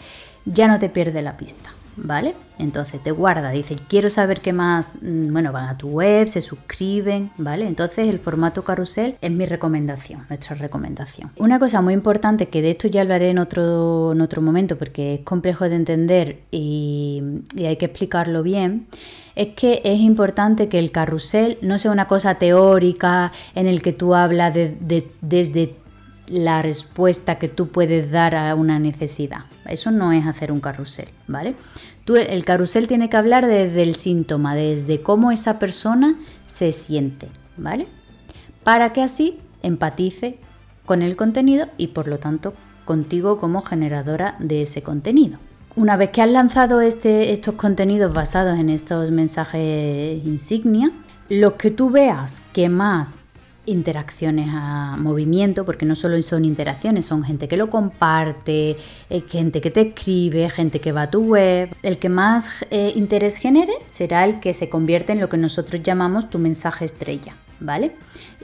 ya 0.44 0.68
no 0.68 0.78
te 0.78 0.90
pierde 0.90 1.22
la 1.22 1.37
pista. 1.37 1.70
¿Vale? 1.96 2.35
Entonces 2.59 3.02
te 3.02 3.11
guarda, 3.11 3.50
dice, 3.50 3.76
quiero 3.88 4.11
saber 4.11 4.40
qué 4.40 4.52
más, 4.52 4.98
mm, 5.02 5.33
bueno, 5.33 5.52
van 5.52 5.68
a 5.68 5.76
tu 5.76 5.88
web, 5.88 6.28
se 6.28 6.40
suscriben, 6.40 7.30
¿vale? 7.37 7.66
Entonces 7.66 8.09
el 8.09 8.20
formato 8.20 8.62
carrusel 8.62 9.16
es 9.20 9.30
mi 9.30 9.44
recomendación, 9.44 10.24
nuestra 10.28 10.54
recomendación. 10.54 11.30
Una 11.37 11.59
cosa 11.59 11.80
muy 11.80 11.94
importante, 11.94 12.48
que 12.48 12.62
de 12.62 12.70
esto 12.70 12.87
ya 12.87 13.02
hablaré 13.02 13.30
en 13.30 13.38
otro, 13.38 14.12
en 14.12 14.20
otro 14.20 14.40
momento 14.40 14.78
porque 14.78 15.14
es 15.14 15.20
complejo 15.20 15.68
de 15.68 15.76
entender 15.76 16.40
y, 16.50 17.22
hay 17.57 17.76
que 17.76 17.87
explicarlo 17.87 18.42
bien, 18.42 18.87
es 19.35 19.48
que 19.48 19.80
es 19.85 19.98
importante 19.98 20.68
que 20.68 20.78
el 20.78 20.92
carrusel 20.92 21.59
no 21.61 21.78
sea 21.78 21.90
una 21.90 22.07
cosa 22.07 22.37
teórica 22.37 23.33
en 23.54 23.66
el 23.66 23.83
que 23.83 23.92
tú 23.92 24.14
hablas 24.14 24.54
de, 24.54 25.09
desde 25.20 25.74
la 26.26 26.62
respuesta 26.62 27.38
que 27.38 27.48
tú 27.48 27.68
puedes 27.68 28.10
dar 28.10 28.34
a 28.34 28.54
una 28.54 28.78
necesidad. 28.78 29.44
Eso 29.66 29.90
no 29.90 30.12
es 30.12 30.26
hacer 30.26 30.52
un 30.52 30.60
carrusel, 30.60 31.08
¿vale? 31.26 31.54
Tú, 32.04 32.16
el 32.16 32.44
carrusel 32.44 32.87
tiene 32.87 33.08
que 33.08 33.16
hablar 33.16 33.46
desde 33.46 33.82
el 33.82 33.94
síntoma, 33.94 34.54
desde 34.54 35.00
cómo 35.00 35.32
esa 35.32 35.58
persona 35.58 36.18
se 36.46 36.72
siente, 36.72 37.28
¿vale? 37.56 37.87
Para 38.62 38.92
que 38.92 39.02
así 39.02 39.38
empatice 39.62 40.38
con 40.84 41.02
el 41.02 41.16
contenido 41.16 41.68
y 41.78 41.88
por 41.88 42.08
lo 42.08 42.18
tanto 42.18 42.52
contigo 42.84 43.38
como 43.38 43.62
generadora 43.62 44.37
de 44.38 44.62
ese 44.62 44.82
contenido. 44.82 45.38
Una 45.76 45.96
vez 45.96 46.10
que 46.10 46.22
has 46.22 46.30
lanzado 46.30 46.80
este, 46.80 47.32
estos 47.32 47.54
contenidos 47.54 48.12
basados 48.12 48.58
en 48.58 48.68
estos 48.68 49.10
mensajes 49.10 50.24
insignia, 50.24 50.90
los 51.28 51.54
que 51.54 51.70
tú 51.70 51.90
veas 51.90 52.42
que 52.52 52.68
más 52.68 53.16
interacciones 53.66 54.48
a 54.53 54.96
movimiento, 54.98 55.64
porque 55.64 55.87
no 55.87 55.94
solo 55.94 56.20
son 56.22 56.44
interacciones, 56.44 57.07
son 57.07 57.24
gente 57.24 57.48
que 57.48 57.57
lo 57.57 57.70
comparte, 57.70 58.77
eh, 59.11 59.24
gente 59.29 59.61
que 59.61 59.70
te 59.70 59.81
escribe, 59.88 60.50
gente 60.50 60.81
que 60.81 60.92
va 60.92 61.03
a 61.03 61.11
tu 61.11 61.22
web. 61.22 61.74
El 61.83 61.98
que 61.98 62.09
más 62.09 62.48
eh, 62.70 62.92
interés 62.94 63.37
genere 63.37 63.72
será 63.90 64.24
el 64.24 64.40
que 64.40 64.55
se 64.55 64.68
convierte 64.68 65.12
en 65.12 65.20
lo 65.20 65.29
que 65.29 65.37
nosotros 65.37 65.83
llamamos 65.83 66.31
tu 66.31 66.38
mensaje 66.38 66.85
estrella, 66.85 67.35
¿vale? 67.61 67.92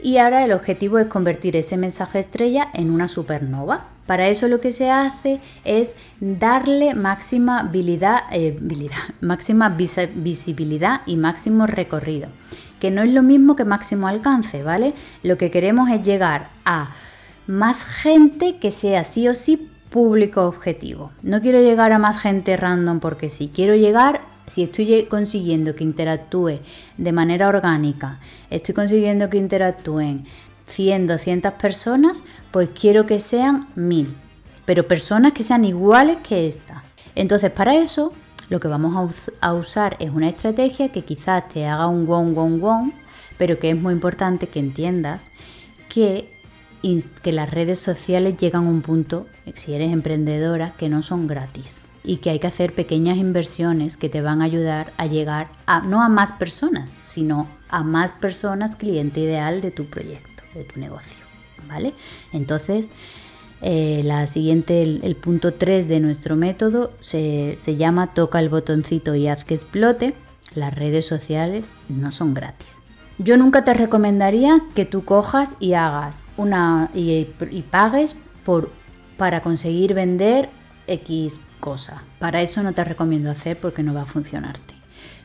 Y 0.03 0.17
ahora 0.17 0.43
el 0.43 0.51
objetivo 0.51 0.97
es 0.97 1.07
convertir 1.07 1.55
ese 1.55 1.77
mensaje 1.77 2.19
estrella 2.19 2.69
en 2.73 2.91
una 2.91 3.07
supernova. 3.07 3.85
Para 4.07 4.27
eso 4.27 4.47
lo 4.47 4.59
que 4.59 4.71
se 4.71 4.89
hace 4.89 5.39
es 5.63 5.93
darle 6.19 6.95
máxima 6.95 7.59
habilidad, 7.59 8.23
eh, 8.31 8.59
máxima 9.21 9.69
visibilidad 9.69 11.01
y 11.05 11.17
máximo 11.17 11.67
recorrido 11.67 12.29
que 12.81 12.89
no 12.89 13.03
es 13.03 13.13
lo 13.13 13.21
mismo 13.21 13.55
que 13.55 13.63
máximo 13.63 14.07
alcance, 14.07 14.63
¿vale? 14.63 14.95
Lo 15.21 15.37
que 15.37 15.51
queremos 15.51 15.87
es 15.91 16.01
llegar 16.01 16.49
a 16.65 16.89
más 17.45 17.83
gente 17.83 18.57
que 18.57 18.71
sea 18.71 19.03
sí 19.03 19.27
o 19.27 19.35
sí 19.35 19.69
público 19.91 20.47
objetivo. 20.47 21.11
No 21.21 21.41
quiero 21.41 21.61
llegar 21.61 21.91
a 21.91 21.99
más 21.99 22.19
gente 22.19 22.57
random 22.57 22.99
porque 22.99 23.29
sí, 23.29 23.51
quiero 23.53 23.75
llegar, 23.75 24.21
si 24.47 24.63
estoy 24.63 25.03
consiguiendo 25.03 25.75
que 25.75 25.83
interactúe 25.83 26.59
de 26.97 27.11
manera 27.11 27.47
orgánica, 27.49 28.19
estoy 28.49 28.73
consiguiendo 28.73 29.29
que 29.29 29.37
interactúen 29.37 30.25
100, 30.65 31.05
200 31.05 31.53
personas, 31.53 32.23
pues 32.49 32.69
quiero 32.71 33.05
que 33.05 33.19
sean 33.19 33.67
1000, 33.75 34.11
pero 34.65 34.87
personas 34.87 35.33
que 35.33 35.43
sean 35.43 35.65
iguales 35.65 36.17
que 36.27 36.47
estas. 36.47 36.81
Entonces, 37.13 37.51
para 37.51 37.75
eso 37.75 38.11
lo 38.51 38.59
que 38.59 38.67
vamos 38.67 38.95
a, 38.95 39.01
us- 39.01 39.31
a 39.41 39.53
usar 39.53 39.95
es 39.99 40.11
una 40.11 40.29
estrategia 40.29 40.89
que 40.91 41.03
quizás 41.03 41.47
te 41.47 41.65
haga 41.65 41.87
un 41.87 42.05
won 42.07 42.35
won 42.37 42.61
won, 42.61 42.93
pero 43.39 43.57
que 43.57 43.71
es 43.71 43.77
muy 43.77 43.93
importante 43.93 44.45
que 44.47 44.59
entiendas 44.59 45.31
que, 45.89 46.29
que 47.23 47.31
las 47.31 47.49
redes 47.49 47.79
sociales 47.79 48.35
llegan 48.37 48.67
a 48.67 48.69
un 48.69 48.81
punto, 48.81 49.25
si 49.55 49.73
eres 49.73 49.91
emprendedora, 49.91 50.73
que 50.77 50.89
no 50.89 51.01
son 51.01 51.27
gratis 51.27 51.81
y 52.03 52.17
que 52.17 52.31
hay 52.31 52.39
que 52.39 52.47
hacer 52.47 52.73
pequeñas 52.75 53.17
inversiones 53.17 53.95
que 53.95 54.09
te 54.09 54.21
van 54.21 54.41
a 54.41 54.45
ayudar 54.45 54.91
a 54.97 55.05
llegar 55.05 55.49
a 55.65 55.81
no 55.81 56.01
a 56.03 56.09
más 56.09 56.33
personas, 56.33 56.97
sino 57.01 57.47
a 57.69 57.83
más 57.83 58.11
personas 58.11 58.75
cliente 58.75 59.19
ideal 59.21 59.61
de 59.61 59.71
tu 59.71 59.85
proyecto, 59.85 60.43
de 60.55 60.63
tu 60.65 60.79
negocio, 60.79 61.19
¿vale? 61.69 61.93
Entonces, 62.33 62.89
eh, 63.61 64.01
la 64.03 64.25
siguiente, 64.27 64.81
el, 64.81 65.15
punto 65.15 65.53
3 65.53 65.87
de 65.87 65.99
nuestro 65.99 66.35
método 66.35 66.91
se, 66.99 67.55
se 67.57 67.75
llama 67.75 68.13
toca 68.13 68.39
el 68.39 68.49
botoncito 68.49 69.15
y 69.15 69.27
haz 69.27 69.45
que 69.45 69.55
explote. 69.55 70.13
Las 70.55 70.73
redes 70.73 71.05
sociales 71.05 71.71
no 71.87 72.11
son 72.11 72.33
gratis. 72.33 72.79
Yo 73.17 73.37
nunca 73.37 73.63
te 73.63 73.73
recomendaría 73.73 74.61
que 74.73 74.85
tú 74.85 75.05
cojas 75.05 75.55
y 75.59 75.73
hagas 75.73 76.23
una 76.37 76.89
y, 76.93 77.27
y 77.51 77.61
pagues 77.69 78.15
por, 78.43 78.71
para 79.17 79.41
conseguir 79.41 79.93
vender 79.93 80.49
X 80.87 81.39
cosa. 81.59 82.03
Para 82.19 82.41
eso 82.41 82.63
no 82.63 82.73
te 82.73 82.83
recomiendo 82.83 83.29
hacer 83.29 83.57
porque 83.57 83.83
no 83.83 83.93
va 83.93 84.01
a 84.01 84.05
funcionarte. 84.05 84.73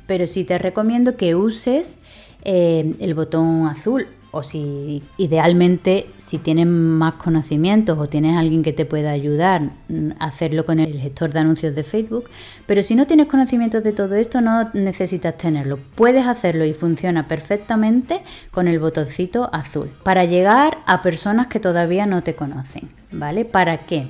Pero 0.07 0.27
sí 0.27 0.45
te 0.45 0.59
recomiendo 0.59 1.17
que 1.17 1.35
uses 1.35 1.97
eh, 2.45 2.95
el 3.01 3.15
botón 3.15 3.67
azul 3.67 4.07
o 4.31 4.43
si 4.43 5.03
idealmente 5.17 6.07
si 6.17 6.39
tienes 6.39 6.67
más 6.67 7.15
conocimientos 7.15 7.99
o 7.99 8.07
tienes 8.07 8.37
alguien 8.37 8.63
que 8.63 8.73
te 8.73 8.85
pueda 8.85 9.11
ayudar 9.11 9.63
mm, 9.89 10.13
hacerlo 10.19 10.67
con 10.67 10.81
el 10.81 10.99
gestor 11.01 11.33
de 11.33 11.41
anuncios 11.41 11.75
de 11.75 11.85
Facebook. 11.85 12.29
Pero 12.67 12.83
si 12.83 12.95
no 12.95 13.07
tienes 13.07 13.27
conocimientos 13.27 13.83
de 13.83 13.93
todo 13.93 14.15
esto 14.15 14.41
no 14.41 14.71
necesitas 14.75 15.39
tenerlo. 15.39 15.79
Puedes 15.95 16.27
hacerlo 16.27 16.65
y 16.65 16.75
funciona 16.75 17.29
perfectamente 17.29 18.23
con 18.51 18.69
el 18.69 18.79
botoncito 18.79 19.51
azul 19.53 19.91
para 20.03 20.25
llegar 20.25 20.79
a 20.87 21.03
personas 21.03 21.47
que 21.47 21.61
todavía 21.61 22.07
no 22.07 22.23
te 22.23 22.35
conocen 22.35 22.89
vale 23.13 23.45
para 23.45 23.87
qué 23.87 24.09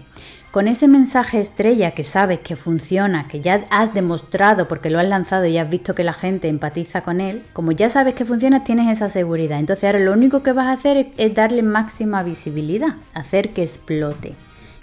con 0.57 0.69
ese 0.69 0.89
mensaje 0.89 1.39
estrella 1.39 1.91
que 1.91 2.03
sabes 2.03 2.41
que 2.41 2.57
funciona, 2.57 3.29
que 3.29 3.43
ya 3.43 3.67
has 3.69 3.93
demostrado 3.93 4.69
porque 4.69 4.89
lo 4.89 4.99
has 4.99 5.07
lanzado 5.07 5.45
y 5.45 5.59
has 5.59 5.69
visto 5.69 5.95
que 5.95 6.03
la 6.03 6.15
gente 6.15 6.49
empatiza 6.49 7.03
con 7.03 7.21
él, 7.21 7.43
como 7.53 7.73
ya 7.73 7.91
sabes 7.91 8.15
que 8.15 8.25
funciona, 8.25 8.65
tienes 8.65 8.91
esa 8.91 9.11
seguridad. 9.11 9.59
Entonces 9.59 9.85
ahora 9.85 9.99
lo 9.99 10.15
único 10.15 10.43
que 10.43 10.53
vas 10.53 10.69
a 10.69 10.73
hacer 10.73 11.09
es, 11.19 11.35
darle 11.35 11.61
máxima 11.61 12.23
visibilidad, 12.23 12.95
hacer 13.13 13.51
que 13.51 13.61
explote 13.61 14.33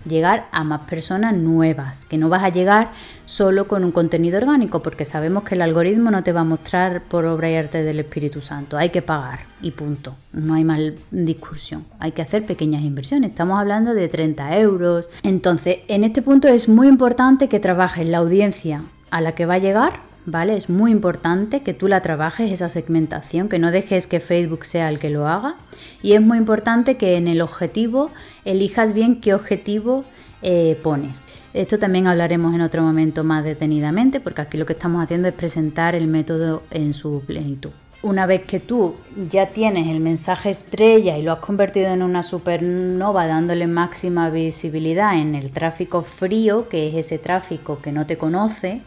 llegar 0.05 0.47
a 0.51 0.63
más 0.63 0.81
personas 0.81 1.35
nuevas, 1.35 2.05
que 2.05 2.17
no 2.17 2.29
vas 2.29 2.43
a 2.43 2.49
llegar 2.49 2.91
solo 3.25 3.67
con 3.67 3.83
un 3.83 3.91
contenido 3.91 4.37
orgánico, 4.37 4.81
porque 4.81 5.05
sabemos 5.05 5.43
que 5.43 5.55
el 5.55 5.61
algoritmo 5.61 6.11
no 6.11 6.23
te 6.23 6.33
va 6.33 6.41
a 6.41 6.45
mostrar 6.45 7.03
por 7.03 7.25
obra 7.25 7.49
y 7.49 7.55
arte 7.55 7.83
del 7.83 7.99
Espíritu 7.99 8.41
Santo, 8.41 8.77
hay 8.77 8.89
que 8.89 9.01
pagar 9.01 9.41
y 9.61 9.71
punto, 9.71 10.15
no 10.31 10.55
hay 10.55 10.63
mal 10.63 10.95
discusión, 11.11 11.85
hay 11.99 12.11
que 12.11 12.21
hacer 12.21 12.45
pequeñas 12.45 12.83
inversiones, 12.83 13.31
estamos 13.31 13.59
hablando 13.59 13.93
de 13.93 14.07
30 14.07 14.59
euros, 14.59 15.09
entonces 15.23 15.79
en 15.87 16.03
este 16.03 16.21
punto 16.21 16.47
es 16.47 16.67
muy 16.67 16.87
importante 16.87 17.47
que 17.47 17.59
trabajes 17.59 18.07
la 18.07 18.19
audiencia 18.19 18.83
a 19.09 19.21
la 19.21 19.33
que 19.33 19.45
va 19.45 19.55
a 19.55 19.59
llegar, 19.59 20.12
¿vale? 20.25 20.55
Es 20.55 20.69
muy 20.69 20.91
importante 20.91 21.61
que 21.61 21.73
tú 21.73 21.87
la 21.87 22.01
trabajes, 22.01 22.51
esa 22.51 22.69
segmentación, 22.69 23.49
que 23.49 23.59
no 23.59 23.71
dejes 23.71 24.07
que 24.07 24.19
Facebook 24.19 24.65
sea 24.65 24.89
el 24.89 24.99
que 24.99 25.09
lo 25.09 25.27
haga. 25.27 25.55
Y 26.01 26.13
es 26.13 26.21
muy 26.21 26.37
importante 26.37 26.97
que 26.97 27.17
en 27.17 27.27
el 27.27 27.41
objetivo 27.41 28.09
elijas 28.45 28.93
bien 28.93 29.21
qué 29.21 29.33
objetivo 29.33 30.05
eh, 30.41 30.79
pones. 30.83 31.25
Esto 31.53 31.79
también 31.79 32.07
hablaremos 32.07 32.53
en 32.53 32.61
otro 32.61 32.81
momento 32.81 33.23
más 33.23 33.43
detenidamente, 33.43 34.19
porque 34.19 34.41
aquí 34.41 34.57
lo 34.57 34.65
que 34.65 34.73
estamos 34.73 35.03
haciendo 35.03 35.27
es 35.27 35.33
presentar 35.33 35.95
el 35.95 36.07
método 36.07 36.63
en 36.71 36.93
su 36.93 37.21
plenitud. 37.21 37.71
Una 38.01 38.25
vez 38.25 38.43
que 38.43 38.59
tú 38.59 38.95
ya 39.29 39.47
tienes 39.47 39.87
el 39.87 40.01
mensaje 40.01 40.49
estrella 40.49 41.17
y 41.17 41.21
lo 41.21 41.31
has 41.31 41.39
convertido 41.39 41.87
en 41.87 42.03
una 42.03 42.21
supernova 42.21 43.27
dándole 43.27 43.65
máxima 43.67 44.29
visibilidad 44.29 45.17
en 45.17 45.35
el 45.35 45.51
tráfico 45.51 46.01
frío, 46.01 46.67
que 46.67 46.89
es 46.89 46.95
ese 46.95 47.17
tráfico 47.17 47.81
que 47.81 47.93
no 47.93 48.05
te 48.05 48.17
conoce, 48.17 48.81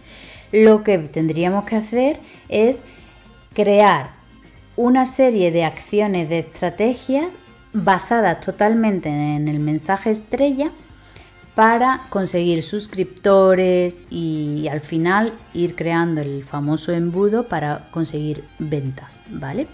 lo 0.53 0.83
que 0.83 0.99
tendríamos 0.99 1.65
que 1.65 1.77
hacer 1.77 2.21
es 2.49 2.79
crear 3.55 4.11
una 4.77 5.07
serie 5.07 5.51
de 5.51 5.65
acciones, 5.65 6.29
de 6.29 6.41
estrategias 6.41 7.35
basadas 7.73 8.41
totalmente 8.41 9.09
en 9.09 9.49
el 9.49 9.59
mensaje 9.59 10.11
estrella 10.11 10.71
para 11.55 12.07
conseguir 12.11 12.63
suscriptores 12.63 14.03
y 14.11 14.69
al 14.71 14.81
final 14.81 15.33
ir 15.55 15.75
creando 15.75 16.21
el 16.21 16.45
famoso 16.45 16.93
embudo 16.93 17.49
para 17.49 17.89
conseguir 17.91 18.45
ventas, 18.59 19.23
¿vale? 19.31 19.67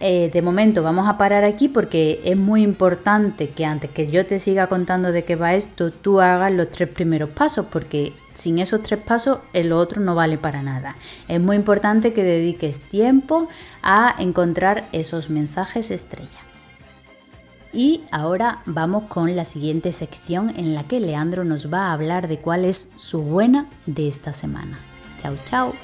Eh, 0.00 0.30
de 0.32 0.42
momento 0.42 0.84
vamos 0.84 1.08
a 1.08 1.18
parar 1.18 1.44
aquí 1.44 1.68
porque 1.68 2.20
es 2.24 2.36
muy 2.36 2.62
importante 2.62 3.48
que 3.48 3.64
antes 3.64 3.90
que 3.90 4.06
yo 4.06 4.26
te 4.26 4.38
siga 4.38 4.68
contando 4.68 5.10
de 5.10 5.24
qué 5.24 5.34
va 5.34 5.54
esto, 5.54 5.90
tú 5.90 6.20
hagas 6.20 6.52
los 6.52 6.70
tres 6.70 6.88
primeros 6.88 7.30
pasos 7.30 7.66
porque 7.66 8.12
sin 8.32 8.60
esos 8.60 8.82
tres 8.84 9.00
pasos 9.00 9.40
el 9.52 9.72
otro 9.72 10.00
no 10.00 10.14
vale 10.14 10.38
para 10.38 10.62
nada. 10.62 10.94
Es 11.26 11.40
muy 11.40 11.56
importante 11.56 12.12
que 12.12 12.22
dediques 12.22 12.78
tiempo 12.78 13.48
a 13.82 14.14
encontrar 14.18 14.88
esos 14.92 15.30
mensajes 15.30 15.90
estrella. 15.90 16.48
Y 17.72 18.02
ahora 18.10 18.62
vamos 18.66 19.04
con 19.04 19.36
la 19.36 19.44
siguiente 19.44 19.92
sección 19.92 20.50
en 20.56 20.74
la 20.74 20.84
que 20.84 21.00
Leandro 21.00 21.44
nos 21.44 21.72
va 21.72 21.88
a 21.88 21.92
hablar 21.92 22.28
de 22.28 22.38
cuál 22.38 22.64
es 22.64 22.90
su 22.96 23.22
buena 23.22 23.66
de 23.86 24.08
esta 24.08 24.32
semana. 24.32 24.78
Chao, 25.20 25.36
chao. 25.44 25.74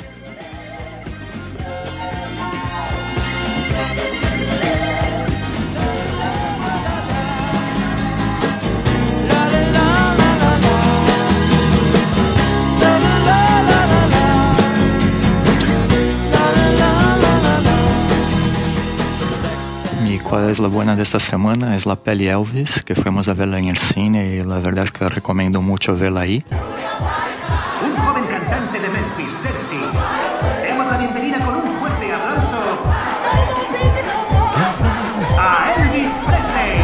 ¿Y 20.35 20.37
cuál 20.37 20.51
es 20.51 20.59
la 20.59 20.67
buena 20.67 20.97
de 20.97 21.03
esta 21.05 21.21
semana? 21.21 21.77
Es 21.77 21.87
la 21.87 21.95
peli 21.95 22.27
Elvis, 22.27 22.83
que 22.83 22.97
fuimos 22.97 23.29
a 23.29 23.35
verla 23.35 23.61
en 23.61 23.67
el 23.67 23.79
cine 23.79 24.35
y 24.35 24.43
la 24.43 24.59
verdad 24.59 24.83
es 24.83 24.91
que 24.91 25.09
recomiendo 25.09 25.63
mucho 25.63 25.97
verla 25.97 26.23
ahí. 26.23 26.45
Un 27.81 27.97
joven 27.97 28.25
cantante 28.25 28.81
de 28.81 28.89
Memphis, 28.89 29.37
Tennessee. 29.41 29.77
Demos 30.67 30.89
la 30.89 30.99
bienvenida 30.99 31.39
con 31.39 31.55
un 31.55 31.79
fuerte 31.79 32.13
aplauso 32.13 32.59
a 35.39 35.75
Elvis 35.77 36.11
Presley. 36.27 36.83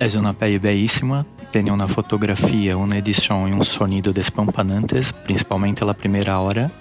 Es 0.00 0.16
una 0.16 0.32
peli 0.32 0.58
bellísima, 0.58 1.24
tiene 1.52 1.70
una 1.70 1.86
fotografía, 1.86 2.76
una 2.76 2.98
edición 2.98 3.46
y 3.46 3.52
un 3.52 3.64
sonido 3.64 4.12
despampanantes, 4.12 5.12
principalmente 5.12 5.84
la 5.84 5.94
primera 5.94 6.40
hora, 6.40 6.72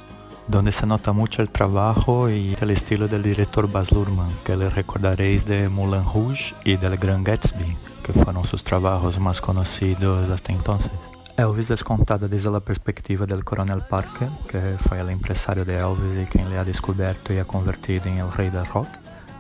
donde 0.48 0.72
se 0.72 0.86
nota 0.86 1.14
mucho 1.14 1.42
el 1.42 1.50
trabajo 1.50 2.30
y 2.30 2.58
el 2.60 2.70
estilo 2.72 3.08
del 3.08 3.24
director 3.24 3.72
Baz 3.72 3.92
Luhrmann, 3.92 4.32
que 4.44 4.58
le 4.58 4.70
recordaréis 4.70 5.46
de 5.46 5.70
Moulin 5.70 6.04
Rouge 6.04 6.54
y 6.64 6.76
del 6.76 6.98
Gran 6.98 7.24
Gatsby, 7.24 7.78
que 8.04 8.14
fueron 8.14 8.46
sus 8.46 8.64
trabajos 8.64 9.20
más 9.20 9.42
conocidos 9.42 10.30
hasta 10.30 10.52
entonces. 10.52 10.92
Elvis 11.38 11.72
es 11.72 11.84
contada 11.84 12.28
desde 12.28 12.52
la 12.52 12.60
perspectiva 12.60 13.26
del 13.26 13.44
coronel 13.44 13.82
Parker, 13.82 14.30
que 14.48 14.60
fue 14.78 15.00
el 15.00 15.10
empresario 15.10 15.66
de 15.66 15.78
Elvis 15.78 16.22
y 16.22 16.26
quien 16.26 16.50
le 16.50 16.60
ha 16.60 16.64
descubierto 16.64 17.34
y 17.34 17.40
ha 17.40 17.46
convertido 17.46 18.06
en 18.06 18.20
el 18.20 18.32
rey 18.32 18.50
del 18.50 18.66
rock. 18.66 18.88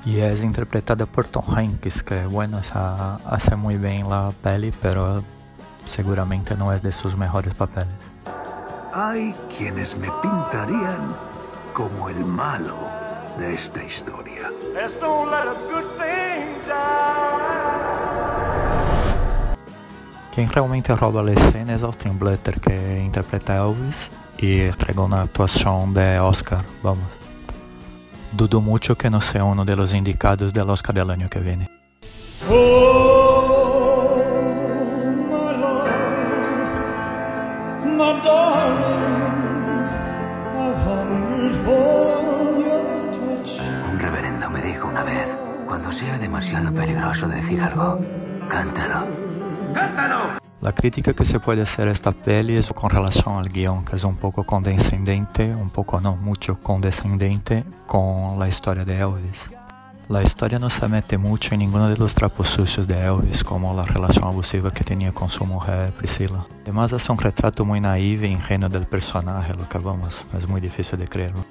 Y 0.05 0.17
es 0.19 0.41
interpretada 0.41 1.05
por 1.05 1.25
Tom 1.25 1.45
Hanks, 1.55 2.01
que 2.01 2.25
bueno, 2.25 2.59
o 2.59 3.57
muy 3.57 3.77
bien 3.77 4.09
la 4.09 4.31
peli, 4.41 4.73
pero 4.81 5.23
seguramente 5.85 6.55
no 6.55 6.73
es 6.73 6.81
de 6.81 6.91
sus 6.91 7.15
mejores 7.15 7.53
papeles. 7.53 7.93
Hay 8.95 9.33
quienes 9.57 9.97
me 9.97 10.07
pintarían 10.21 11.15
como 11.73 12.09
el 12.09 12.23
malo 12.25 12.77
de 13.39 13.55
esta 13.55 13.83
historia. 13.83 14.51
Let's 14.71 14.99
don't 14.99 15.31
let 15.31 15.49
a 15.49 15.55
good 15.55 15.89
thing 15.97 16.61
die. 16.67 16.73
Quien 20.35 20.47
realmente 20.47 20.95
roba 20.95 21.23
la 21.23 21.31
escena 21.31 21.73
es 21.73 21.81
Austin 21.81 22.19
Butler, 22.19 22.61
que 22.61 23.01
interpreta 23.03 23.53
a 23.53 23.67
Elvis 23.67 24.11
y 24.37 24.61
entregó 24.61 25.05
una 25.05 25.23
actuación 25.23 25.95
de 25.95 26.19
Oscar, 26.19 26.63
vamos. 26.83 27.09
Dudo 28.31 28.61
mucho 28.61 28.95
que 28.95 29.09
no 29.09 29.21
sea 29.21 29.43
uno 29.43 29.65
de 29.65 29.75
los 29.75 29.91
indicados 29.95 30.53
del 30.53 30.69
Oscar 30.69 30.93
del 30.93 31.09
año 31.09 31.27
que 31.29 31.39
viene. 31.39 31.71
Un 32.47 32.92
algo, 47.63 47.99
cántalo. 48.49 49.07
¡Cántalo! 49.73 50.39
La 50.61 50.71
crítica 50.71 51.13
que 51.13 51.25
se 51.25 51.39
puede 51.39 51.61
hacer 51.61 51.87
a 51.87 51.91
esta 51.91 52.11
peli 52.11 52.55
es 52.55 52.71
con 52.71 52.89
relación 52.89 53.37
al 53.37 53.49
guión, 53.49 53.83
que 53.83 53.95
es 53.95 54.03
un 54.03 54.17
poco 54.17 54.45
condescendente, 54.45 55.53
un 55.53 55.69
poco 55.69 55.99
no, 55.99 56.15
mucho 56.15 56.59
condescendente 56.59 57.63
con 57.85 58.39
la 58.39 58.47
historia 58.47 58.85
de 58.85 58.99
Elvis. 58.99 59.49
La 60.09 60.21
historia 60.21 60.59
no 60.59 60.69
se 60.69 60.87
mete 60.87 61.17
mucho 61.17 61.53
en 61.53 61.59
ninguno 61.59 61.89
de 61.89 61.97
los 61.97 62.13
trapos 62.13 62.49
sucios 62.49 62.87
de 62.87 63.05
Elvis, 63.05 63.43
como 63.43 63.73
la 63.73 63.83
relación 63.83 64.25
abusiva 64.25 64.71
que 64.71 64.83
tenía 64.83 65.11
con 65.11 65.29
su 65.29 65.45
mujer 65.45 65.91
Priscilla. 65.93 66.45
Además 66.63 66.91
es 66.91 67.09
un 67.09 67.17
retrato 67.17 67.65
muy 67.65 67.79
naive 67.79 68.27
e 68.27 68.31
ingenuo 68.31 68.69
del 68.69 68.85
personaje, 68.85 69.53
lo 69.53 69.67
que 69.67 69.77
vamos, 69.77 70.27
es 70.37 70.47
muy 70.47 70.61
difícil 70.61 70.99
de 70.99 71.07
creerlo. 71.07 71.45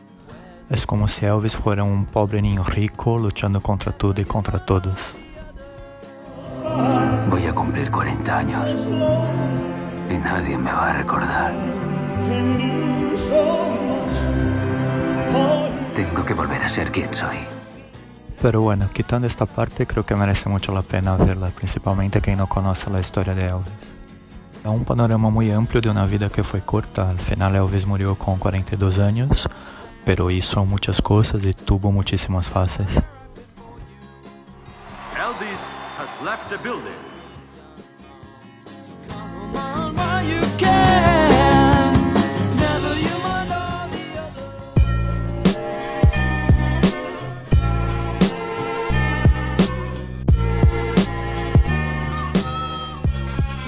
Es 0.70 0.87
como 0.87 1.09
si 1.09 1.27
Elvis 1.27 1.57
fuera 1.57 1.83
un 1.83 2.05
pobre 2.07 2.40
niño 2.40 2.62
rico 2.64 3.18
luchando 3.18 3.61
contra 3.61 3.92
todo 3.92 4.20
y 4.20 4.25
contra 4.25 4.64
todos. 4.64 5.14
Voy 7.29 7.47
a 7.47 7.55
cumplir 7.55 7.91
40 7.91 8.39
años 8.39 8.89
y 10.11 10.19
nadie 10.19 10.57
me 10.59 10.73
va 10.73 10.91
a 10.91 10.93
recordar. 10.95 11.53
Tengo 15.95 16.25
que 16.25 16.35
volver 16.35 16.63
a 16.63 16.69
ser 16.69 16.91
quien 16.91 17.13
soy. 17.13 17.37
Pero 18.41 18.63
bueno, 18.63 18.89
quitando 18.93 19.27
esta 19.27 19.47
parte, 19.47 19.87
creo 19.87 20.05
que 20.05 20.17
merece 20.17 20.49
mucho 20.49 20.73
la 20.73 20.83
pena 20.83 21.15
verla, 21.17 21.51
principalmente 21.51 22.21
quien 22.21 22.39
no 22.39 22.47
conoce 22.49 22.91
la 22.91 23.01
historia 23.01 23.35
de 23.35 23.47
Elvis. 23.47 23.95
Da 24.65 24.71
un 24.71 24.85
panorama 24.85 25.31
muy 25.31 25.51
amplio 25.51 25.81
de 25.81 25.91
una 25.91 26.07
vida 26.07 26.29
que 26.29 26.43
fue 26.43 26.61
corta. 26.61 27.11
Al 27.11 27.19
final 27.19 27.55
Elvis 27.55 27.87
murió 27.87 28.15
con 28.17 28.39
42 28.39 28.99
años, 28.99 29.49
pero 30.05 30.31
hizo 30.31 30.65
muchas 30.65 31.01
cosas 31.01 31.45
y 31.45 31.53
tuvo 31.53 31.93
muchísimas 31.93 32.49
fases. 32.49 33.03
Elvis 35.15 35.61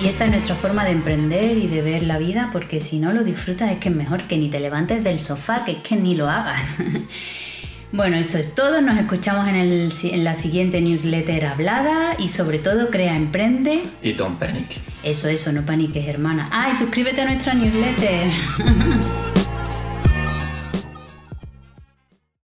Y 0.01 0.07
esta 0.07 0.27
es 0.27 0.31
nuestra 0.31 0.55
forma 0.55 0.85
de 0.85 0.91
emprender 0.93 1.57
y 1.57 1.67
de 1.67 1.83
ver 1.83 2.05
la 2.05 2.19
vida, 2.19 2.51
porque 2.53 2.79
si 2.79 3.01
no 3.01 3.13
lo 3.13 3.25
disfrutas 3.25 3.73
es 3.73 3.79
que 3.79 3.89
es 3.89 3.95
mejor 3.97 4.23
que 4.29 4.37
ni 4.37 4.49
te 4.49 4.61
levantes 4.61 5.03
del 5.03 5.19
sofá, 5.19 5.65
que 5.65 5.73
es 5.73 5.83
que 5.83 5.97
ni 5.97 6.15
lo 6.15 6.29
hagas. 6.29 6.79
bueno, 7.95 8.17
esto 8.17 8.39
es 8.39 8.55
todo, 8.55 8.81
nos 8.81 8.99
escuchamos 8.99 9.47
en, 9.49 9.55
el- 9.55 9.93
en 10.03 10.25
la 10.25 10.35
siguiente 10.35 10.81
newsletter 10.81 11.45
hablada 11.47 12.17
y 12.19 12.29
sobre 12.29 12.59
todo 12.59 12.91
crea, 12.91 13.15
emprende. 13.17 13.85
Y 14.03 14.13
Don't 14.15 14.39
Panic. 14.39 14.81
Eso, 15.03 15.29
eso, 15.29 15.53
no 15.53 15.63
paniques, 15.65 16.07
hermana. 16.09 16.49
Ah, 16.51 16.71
y 16.73 16.77
suscríbete 16.77 17.21
a 17.21 17.25
nuestra 17.27 17.55
newsletter. 17.55 18.31